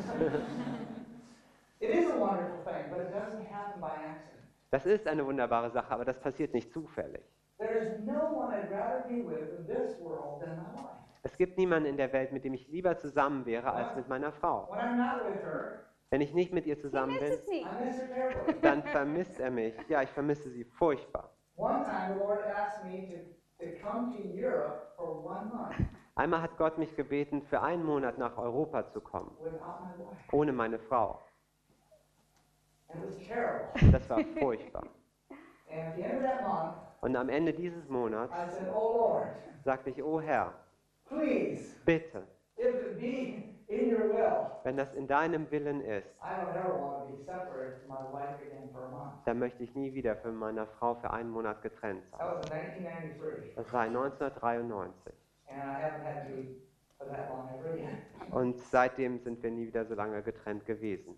[4.72, 7.24] Das ist eine wunderbare Sache, aber das passiert nicht zufällig.
[11.24, 14.32] Es gibt niemanden in der Welt, mit dem ich lieber zusammen wäre als mit meiner
[14.32, 14.70] Frau.
[16.12, 17.34] Wenn ich nicht mit ihr zusammen bin,
[18.62, 19.76] dann vermisst er mich.
[19.88, 21.32] Ja, ich vermisse sie furchtbar.
[26.16, 30.36] Einmal hat Gott mich gebeten, für einen Monat nach Europa zu kommen, without my wife.
[30.36, 31.22] ohne meine Frau.
[33.92, 34.88] Das war furchtbar.
[37.02, 38.34] Und am Ende dieses Monats
[38.74, 39.22] Oh
[39.64, 40.54] sagte ich, oh Herr,
[41.86, 42.28] bitte,
[44.64, 48.12] wenn das in deinem Willen ist, I don't ever want to be separated from my
[48.12, 49.14] wife again for a month.
[49.26, 52.20] dann möchte ich nie wieder von meiner Frau für einen Monat getrennt sein.
[52.20, 53.56] That was in 1993.
[53.56, 55.14] Das war 1993.
[55.50, 56.56] And I haven't had to be
[56.98, 58.00] for that long ever again.
[58.32, 61.16] Und seitdem sind wir nie wieder so lange getrennt gewesen.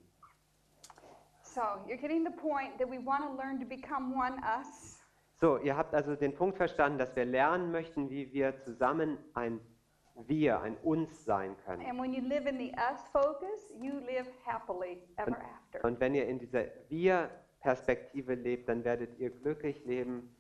[1.44, 4.98] So you're getting the point that we want to learn to become one us.
[5.40, 9.60] So, ihr habt also den Punkt verstanden, dass wir lernen möchten, wie wir zusammen ein
[10.28, 11.86] Wir, ein Uns sein können.
[11.86, 15.84] And when you live in the us focus, you live happily ever after.
[15.88, 20.36] Und wenn ihr in dieser Wir-Perspektive lebt, dann werdet ihr glücklich leben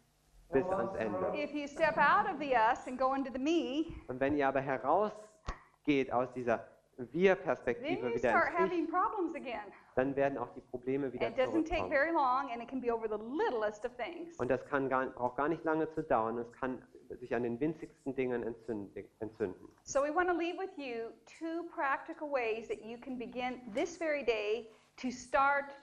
[0.51, 1.17] bis ans Ende.
[1.33, 4.47] If you step out of the us and go into the me, Und wenn ihr
[4.47, 6.67] aber herausgeht aus dieser
[6.97, 9.71] Wir-Perspektive you wieder start ins Ich, having problems again.
[9.95, 11.89] dann werden auch die Probleme wieder It doesn't take zurückkommen.
[11.89, 14.37] very long, and it can be over the littlest of things.
[14.39, 16.37] Und das kann gar, braucht gar nicht lange zu dauern.
[16.37, 16.81] Es kann
[17.17, 19.69] sich an den winzigsten Dingen entzünden.
[19.83, 23.97] So we want to leave with you two practical ways that you can begin this
[23.97, 25.75] very day to start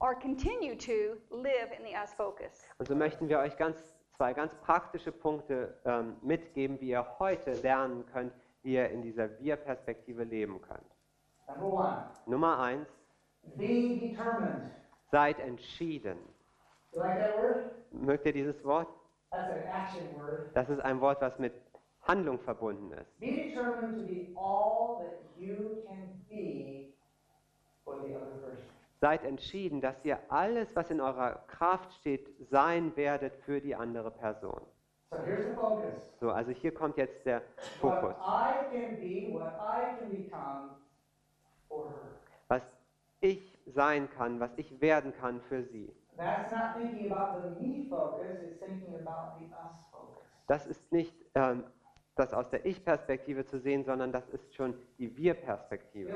[0.00, 2.68] or continue to live in the us focus.
[2.78, 3.78] Und so möchten wir euch ganz,
[4.16, 9.38] zwei ganz praktische Punkte ähm, mitgeben, wie ihr heute lernen könnt, wie ihr in dieser
[9.40, 10.96] Wir-Perspektive leben könnt.
[11.48, 12.88] Number one, Nummer eins,
[13.56, 14.70] be determined.
[15.10, 16.18] seid entschieden.
[16.92, 17.70] You like that word?
[17.92, 18.88] Mögt ihr dieses Wort?
[20.54, 21.52] Das ist ein Wort, was mit
[22.02, 23.12] Handlung verbunden ist.
[29.00, 34.10] Seid entschieden, dass ihr alles, was in eurer Kraft steht, sein werdet für die andere
[34.10, 34.60] Person.
[35.10, 36.18] So here's the focus.
[36.20, 37.42] So, also hier kommt jetzt der
[37.80, 38.14] Fokus.
[42.48, 42.62] Was
[43.20, 45.94] ich sein kann, was ich werden kann für sie.
[46.16, 50.24] That's not thinking about the me focus, it's thinking about the us focus.
[50.46, 51.64] Das ist nicht ähm,
[52.14, 56.10] das aus der Ich-Perspektive zu sehen, sondern das ist schon die Wir-Perspektive.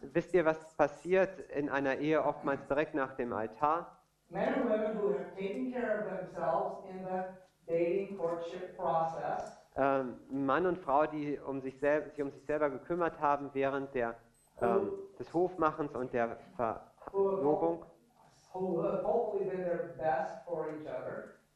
[0.00, 3.98] Wisst ihr, was passiert in einer Ehe oftmals direkt nach dem Altar?
[4.30, 7.24] men and women who have taken care of themselves in the
[7.66, 12.68] dating courtship process Ähm, Mann und Frau, die um sich, sel sich um sich selber
[12.68, 14.14] gekümmert haben während der,
[14.62, 17.84] ähm, des Hofmachens und der Verlobung,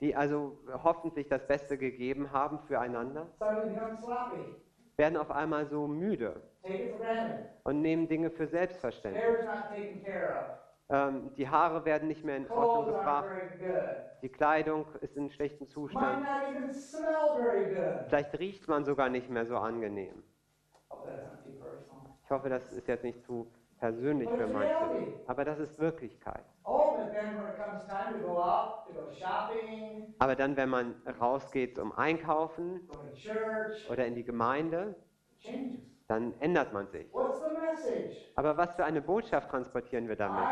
[0.00, 3.26] die also hoffentlich das Beste gegeben haben füreinander,
[4.96, 6.42] werden auf einmal so müde
[7.64, 9.38] und nehmen Dinge für selbstverständlich.
[10.88, 12.46] Ähm, die Haare werden nicht mehr in.
[12.52, 13.36] Ordnung gebracht,
[14.22, 16.28] die Kleidung ist in schlechtem Zustand,
[18.08, 20.22] vielleicht riecht man sogar nicht mehr so angenehm.
[20.90, 22.15] Hope that's not too personal.
[22.26, 23.46] Ich hoffe, das ist jetzt nicht zu
[23.78, 26.44] persönlich für manche, aber das ist Wirklichkeit.
[30.18, 32.80] Aber dann, wenn man rausgeht zum Einkaufen
[33.88, 34.96] oder in die Gemeinde,
[36.08, 37.06] dann ändert man sich.
[38.34, 40.48] Aber was für eine Botschaft transportieren wir damit?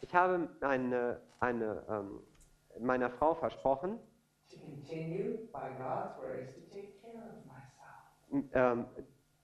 [0.00, 2.20] Ich habe eine, eine, ähm,
[2.80, 3.98] meiner Frau versprochen,
[8.54, 8.86] ähm,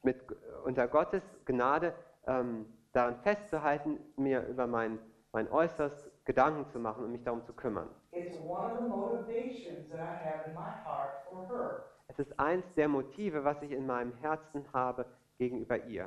[0.03, 0.21] mit,
[0.65, 1.95] unter Gottes Gnade
[2.27, 4.99] ähm, daran festzuhalten, mir über mein,
[5.33, 7.89] mein Äußeres Gedanken zu machen und mich darum zu kümmern.
[8.13, 12.39] It's one of the motivations that I have in my heart for her Es ist
[12.39, 15.07] eins der Motive, was ich in meinem Herzen habe
[15.39, 16.07] gegenüber ihr,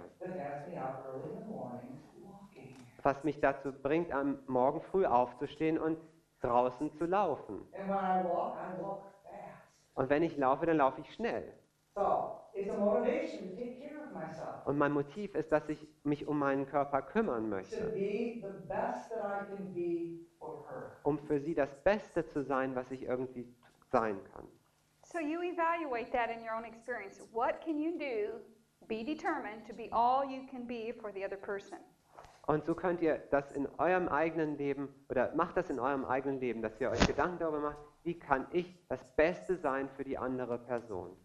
[3.02, 5.98] was mich dazu bringt, am Morgen früh aufzustehen und
[6.42, 7.68] draußen zu laufen.
[7.78, 9.96] And when I walk, I walk fast.
[9.96, 11.54] Und wenn ich laufe, dann laufe ich schnell.
[11.96, 15.88] So it's a motivation to take care of myself, Und mein Motiv ist, dass ich
[16.04, 20.66] mich um meinen Körper kümmern to möchte, be the best that I can be for
[20.70, 20.92] her.
[21.04, 23.48] um für sie das Beste zu sein, was ich irgendwie
[23.92, 24.46] sein kann.
[25.04, 27.22] So you evaluate that in your own experience.
[27.32, 28.42] What can you do?
[28.88, 31.78] Be determined to be all you can be for the other person.
[32.48, 36.40] Und so könnt ihr das in eurem eigenen Leben oder macht das in eurem eigenen
[36.40, 40.18] Leben, dass ihr euch Gedanken darüber macht, wie kann ich das Beste sein für die
[40.18, 41.16] andere Person.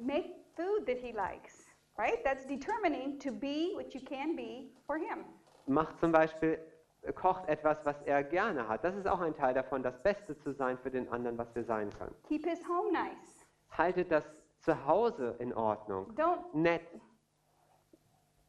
[0.00, 1.66] Make food that he likes,
[1.98, 2.22] right?
[2.24, 5.24] That's determining to be what you can be for him.
[5.66, 6.58] Macht zum Beispiel,
[7.02, 8.82] äh, kocht etwas, was er gerne hat.
[8.84, 11.64] Das ist auch ein Teil davon, das Beste zu sein für den anderen, was wir
[11.64, 12.14] sein können.
[12.28, 13.46] Keep his home nice.
[13.76, 14.24] Haltet das
[14.60, 16.12] Zuhause in Ordnung.
[16.16, 16.82] Don't Nett.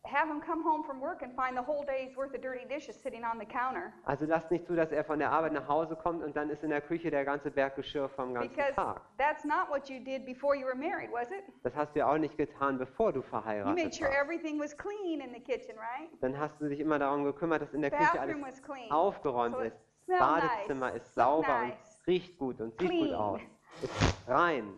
[0.03, 2.95] Have him come home from work and find the whole day's worth of dirty dishes
[3.01, 3.93] sitting on the counter.
[4.05, 6.63] Also lasst nicht zu, dass er von der Arbeit nach Hause kommt und dann ist
[6.63, 9.01] in der Küche der ganze Berg Geschirr vom ganzen Because Tag.
[9.17, 11.43] that's not what you did before you were married, was it?
[11.63, 14.21] Das hast du ja auch nicht getan, bevor du You made verheiratet sure warst.
[14.21, 16.09] everything was clean in the kitchen, right?
[16.21, 18.91] Dann hast du dich immer darum gekümmert, dass in der Küche alles Bathroom was clean.
[18.91, 19.77] aufgeräumt So ist.
[20.05, 23.13] smelled Badezimmer nice, ist sauber nice, und riecht gut und sieht gut clean.
[23.15, 23.41] aus.
[23.83, 24.73] Ist rein.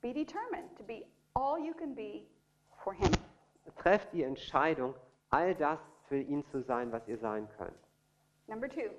[0.00, 1.04] Be determined to be
[1.34, 2.26] all you can be
[2.82, 3.10] for him.
[3.76, 4.94] Trefft die Entscheidung,
[5.30, 7.76] all das für ihn zu sein, was ihr sein könnt.
[8.46, 8.90] Number two,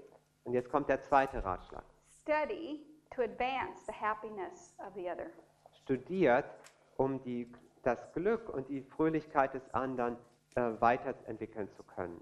[0.43, 1.84] Und jetzt kommt der zweite Ratschlag.
[2.22, 5.32] study to advance the happiness of the other.
[5.84, 6.45] Studiert,
[6.97, 7.51] um die,
[7.84, 10.17] das Glück und die Fröhlichkeit des anderen
[10.55, 12.22] äh, weiterentwickeln zu können.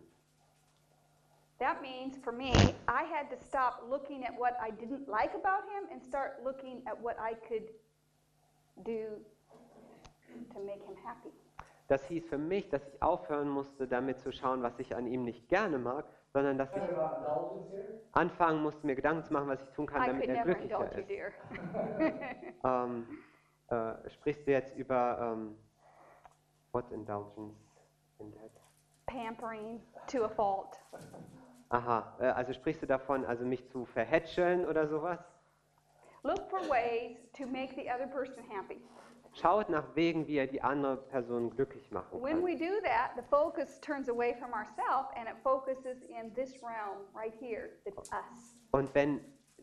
[1.59, 2.51] That means for me,
[2.87, 6.85] I had to stop looking at what I didn't like about him and start looking
[6.87, 7.67] at what I could
[8.85, 9.19] do
[10.53, 11.31] to make him happy.
[11.87, 15.23] Das hieß für mich, dass ich aufhören musste, damit zu schauen, was ich an ihm
[15.23, 16.83] nicht gerne mag, sondern dass ich
[18.11, 21.09] anfangen musste, mir Gedanken zu machen, was ich tun kann, damit er glücklicher ist.
[21.09, 21.31] dear.
[22.63, 23.07] Ähm,
[23.69, 25.55] äh, sprichst du jetzt über ähm,
[26.71, 27.55] what indulgence
[28.19, 28.51] in that?
[29.05, 30.79] Pampering to a fault.
[31.69, 35.19] Aha, äh, also sprichst du davon, also mich zu verhätscheln oder sowas?
[36.23, 38.81] Look for ways to make the other person happy.
[39.39, 42.61] Schaut nach Wegen, wie ihr die andere Person glücklich machen When we könnt.
[42.61, 47.33] do that, the focus turns away from ourselves and it focuses in this realm right
[47.39, 48.55] here, that's us.
[48.71, 49.19] Und wenn,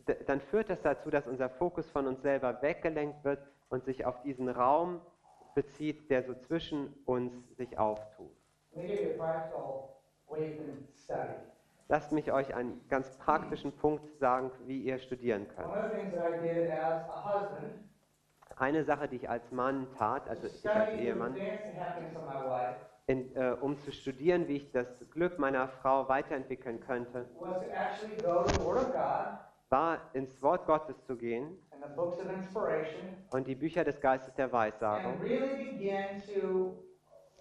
[0.07, 4.05] d- dann führt das dazu, dass unser Fokus von uns selber weggelenkt wird und sich
[4.05, 5.01] auf diesen Raum
[5.55, 8.31] bezieht, der so zwischen uns sich auftut.
[8.73, 9.89] Let me give you a practical
[10.29, 11.33] way you can study.
[11.87, 15.67] Lasst mich euch einen ganz praktischen Punkt sagen, wie ihr studieren könnt.
[15.67, 17.73] One of the things that I did as a husband,
[18.57, 21.35] Eine Sache, die ich als Mann tat, also ich als Ehemann,
[23.07, 27.25] in, äh, um zu studieren, wie ich das Glück meiner Frau weiterentwickeln könnte,
[29.69, 31.57] war ins Wort Gottes zu gehen
[33.31, 35.19] und die Bücher des Geistes der Weissagung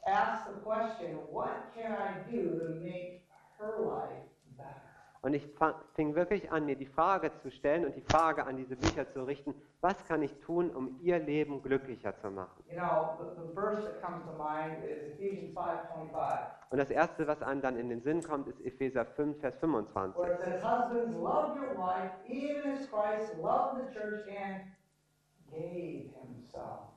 [0.07, 3.27] ask the question, what can I do to make
[3.59, 4.84] her life better?
[5.25, 5.49] Und ich
[5.95, 9.25] fing wirklich an, mir die Frage zu stellen und die Frage an diese Bücher zu
[9.25, 12.63] richten, was kann ich tun, um ihr Leben glücklicher zu machen?
[12.69, 17.27] You know, the, the verse that comes to mind is Ephesians 5.25, Und das Erste,
[17.27, 20.23] was einem dann in den Sinn kommt, ist Epheser 5, Vers 25.
[20.23, 24.65] where it says, Husbands, love your wife, even as Christ loved the church and
[25.51, 26.91] gave himself.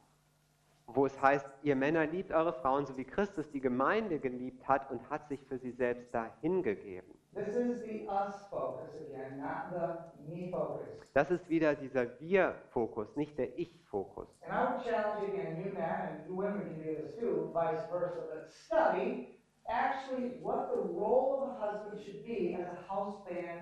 [0.87, 4.91] Wo es heißt, ihr Männer liebt eure Frauen, so wie Christus die Gemeinde geliebt hat
[4.91, 7.16] und hat sich für sie selbst dahingegeben.
[7.37, 10.87] This is the us focus again, not the me focus.
[11.13, 14.27] Das ist wieder dieser Wir-Fokus, nicht der Ich-Fokus.
[14.41, 17.51] And I would challenge you again, you men and you women can do this too,
[17.53, 22.91] vice versa, but study actually what the role of a husband should be as a
[22.91, 23.61] house band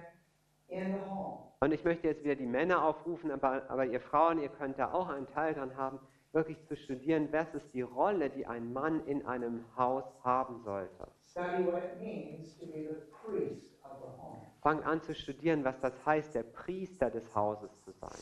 [0.70, 1.40] in the home.
[1.60, 4.94] Und ich möchte jetzt wieder die Männer aufrufen, aber, aber ihr Frauen, ihr könnt da
[4.94, 6.00] auch einen Teil dran haben,
[6.32, 11.08] wirklich zu studieren, was ist die Rolle, die ein Mann in einem Haus haben sollte.
[11.36, 14.40] Study what it means to be the priest of the home.
[14.64, 18.18] Fang an zu studieren, was das heißt, der Priester des Hauses zu sein.